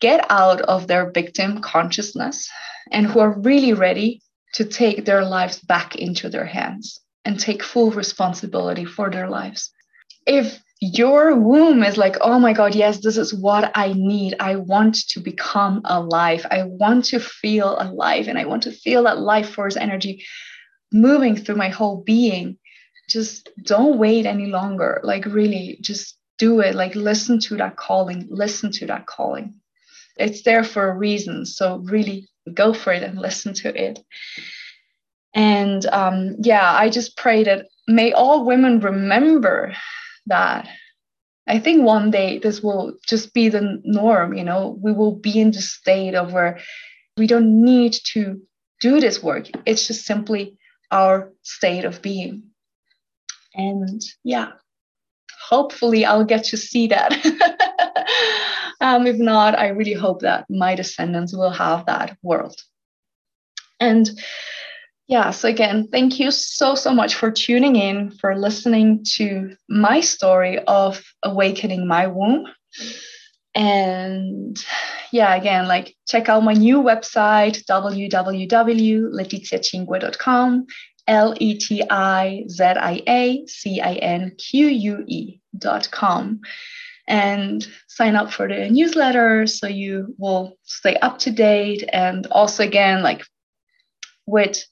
get 0.00 0.24
out 0.30 0.60
of 0.62 0.86
their 0.86 1.10
victim 1.10 1.60
consciousness 1.60 2.48
and 2.90 3.06
who 3.06 3.20
are 3.20 3.38
really 3.40 3.72
ready 3.72 4.22
to 4.54 4.64
take 4.64 5.04
their 5.04 5.24
lives 5.24 5.58
back 5.60 5.96
into 5.96 6.28
their 6.28 6.46
hands 6.46 7.00
and 7.24 7.38
take 7.38 7.62
full 7.62 7.90
responsibility 7.90 8.84
for 8.84 9.10
their 9.10 9.28
lives. 9.28 9.70
If 10.26 10.58
your 10.80 11.36
womb 11.36 11.82
is 11.82 11.96
like, 11.96 12.16
oh 12.20 12.38
my 12.38 12.52
God, 12.52 12.74
yes, 12.74 12.98
this 12.98 13.16
is 13.16 13.32
what 13.32 13.70
I 13.74 13.92
need. 13.94 14.36
I 14.40 14.56
want 14.56 15.08
to 15.08 15.20
become 15.20 15.80
alive. 15.84 16.46
I 16.50 16.64
want 16.64 17.06
to 17.06 17.20
feel 17.20 17.76
alive 17.80 18.28
and 18.28 18.38
I 18.38 18.44
want 18.44 18.64
to 18.64 18.72
feel 18.72 19.04
that 19.04 19.18
life 19.18 19.50
force 19.50 19.76
energy 19.76 20.24
moving 20.92 21.36
through 21.36 21.56
my 21.56 21.68
whole 21.68 22.02
being. 22.02 22.58
Just 23.08 23.50
don't 23.62 23.98
wait 23.98 24.26
any 24.26 24.46
longer. 24.46 25.00
Like, 25.04 25.26
really, 25.26 25.78
just 25.80 26.16
do 26.38 26.60
it. 26.60 26.74
Like, 26.74 26.94
listen 26.94 27.38
to 27.40 27.56
that 27.58 27.76
calling, 27.76 28.26
listen 28.30 28.72
to 28.72 28.86
that 28.86 29.06
calling. 29.06 29.54
It's 30.16 30.42
there 30.42 30.64
for 30.64 30.88
a 30.88 30.96
reason. 30.96 31.46
So, 31.46 31.78
really 31.84 32.28
go 32.52 32.74
for 32.74 32.92
it 32.92 33.02
and 33.02 33.18
listen 33.18 33.54
to 33.54 33.82
it. 33.82 34.00
And 35.34 35.84
um, 35.86 36.36
yeah, 36.40 36.72
I 36.72 36.88
just 36.88 37.16
pray 37.16 37.44
that 37.44 37.66
may 37.88 38.12
all 38.12 38.44
women 38.44 38.80
remember 38.80 39.74
that. 40.26 40.68
I 41.46 41.58
think 41.58 41.84
one 41.84 42.10
day 42.10 42.38
this 42.38 42.62
will 42.62 42.94
just 43.06 43.34
be 43.34 43.48
the 43.48 43.80
norm, 43.84 44.34
you 44.34 44.44
know, 44.44 44.78
we 44.80 44.92
will 44.92 45.14
be 45.14 45.40
in 45.40 45.50
the 45.50 45.60
state 45.60 46.14
of 46.14 46.32
where 46.32 46.58
we 47.16 47.26
don't 47.26 47.62
need 47.62 47.94
to 48.12 48.40
do 48.80 49.00
this 49.00 49.22
work. 49.22 49.48
It's 49.66 49.86
just 49.86 50.06
simply 50.06 50.56
our 50.90 51.32
state 51.42 51.84
of 51.84 52.00
being. 52.00 52.44
And 53.54 54.02
yeah, 54.24 54.52
hopefully 55.48 56.04
I'll 56.04 56.24
get 56.24 56.44
to 56.44 56.56
see 56.56 56.88
that. 56.88 57.12
um, 58.80 59.06
if 59.06 59.16
not, 59.16 59.58
I 59.58 59.68
really 59.68 59.92
hope 59.92 60.22
that 60.22 60.46
my 60.48 60.74
descendants 60.74 61.34
will 61.34 61.50
have 61.50 61.86
that 61.86 62.16
world. 62.22 62.56
And 63.80 64.08
yeah, 65.06 65.30
so 65.30 65.48
again, 65.48 65.88
thank 65.92 66.18
you 66.18 66.30
so, 66.30 66.74
so 66.74 66.94
much 66.94 67.14
for 67.14 67.30
tuning 67.30 67.76
in, 67.76 68.10
for 68.10 68.38
listening 68.38 69.04
to 69.16 69.54
my 69.68 70.00
story 70.00 70.60
of 70.60 71.04
awakening 71.22 71.86
my 71.86 72.06
womb. 72.06 72.46
And 73.54 74.56
yeah, 75.12 75.34
again, 75.34 75.68
like 75.68 75.94
check 76.08 76.30
out 76.30 76.42
my 76.42 76.54
new 76.54 76.82
website, 76.82 77.66
www.letiziacinque.com, 77.66 80.66
L 81.06 81.34
E 81.38 81.58
T 81.58 81.84
I 81.90 82.44
Z 82.48 82.64
I 82.64 83.02
A 83.06 83.46
C 83.46 83.82
I 83.82 83.92
N 83.94 84.32
Q 84.38 84.68
U 84.68 85.04
E.com. 85.06 86.40
And 87.06 87.68
sign 87.86 88.16
up 88.16 88.32
for 88.32 88.48
the 88.48 88.70
newsletter 88.70 89.46
so 89.46 89.66
you 89.66 90.14
will 90.16 90.56
stay 90.62 90.96
up 90.96 91.18
to 91.18 91.30
date. 91.30 91.86
And 91.92 92.26
also, 92.28 92.64
again, 92.64 93.02
like 93.02 93.26
with 94.26 94.64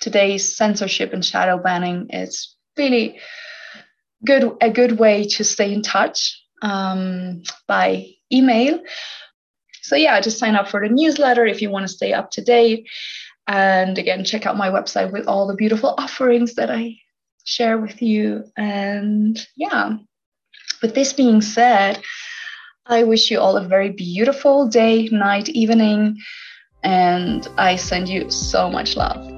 today's 0.00 0.56
censorship 0.56 1.12
and 1.12 1.24
shadow 1.24 1.58
banning, 1.58 2.08
is 2.10 2.56
really 2.76 3.20
good 4.24 4.56
a 4.60 4.70
good 4.70 4.98
way 4.98 5.24
to 5.24 5.44
stay 5.44 5.72
in 5.72 5.82
touch 5.82 6.42
um, 6.62 7.42
by 7.66 8.06
email. 8.32 8.80
So 9.82 9.96
yeah, 9.96 10.20
just 10.20 10.38
sign 10.38 10.56
up 10.56 10.68
for 10.68 10.80
the 10.80 10.92
newsletter 10.92 11.46
if 11.46 11.62
you 11.62 11.70
want 11.70 11.84
to 11.84 11.92
stay 11.92 12.12
up 12.12 12.30
to 12.32 12.42
date. 12.42 12.88
And 13.46 13.98
again, 13.98 14.24
check 14.24 14.46
out 14.46 14.56
my 14.56 14.70
website 14.70 15.12
with 15.12 15.26
all 15.26 15.46
the 15.46 15.56
beautiful 15.56 15.94
offerings 15.98 16.54
that 16.54 16.70
I 16.70 16.96
share 17.44 17.78
with 17.78 18.00
you. 18.00 18.44
And 18.56 19.44
yeah, 19.56 19.96
with 20.82 20.94
this 20.94 21.12
being 21.12 21.40
said, 21.40 22.00
I 22.86 23.04
wish 23.04 23.30
you 23.30 23.40
all 23.40 23.56
a 23.56 23.66
very 23.66 23.90
beautiful 23.90 24.68
day, 24.68 25.08
night, 25.08 25.48
evening, 25.48 26.18
and 26.82 27.46
I 27.56 27.76
send 27.76 28.08
you 28.08 28.30
so 28.30 28.70
much 28.70 28.96
love. 28.96 29.29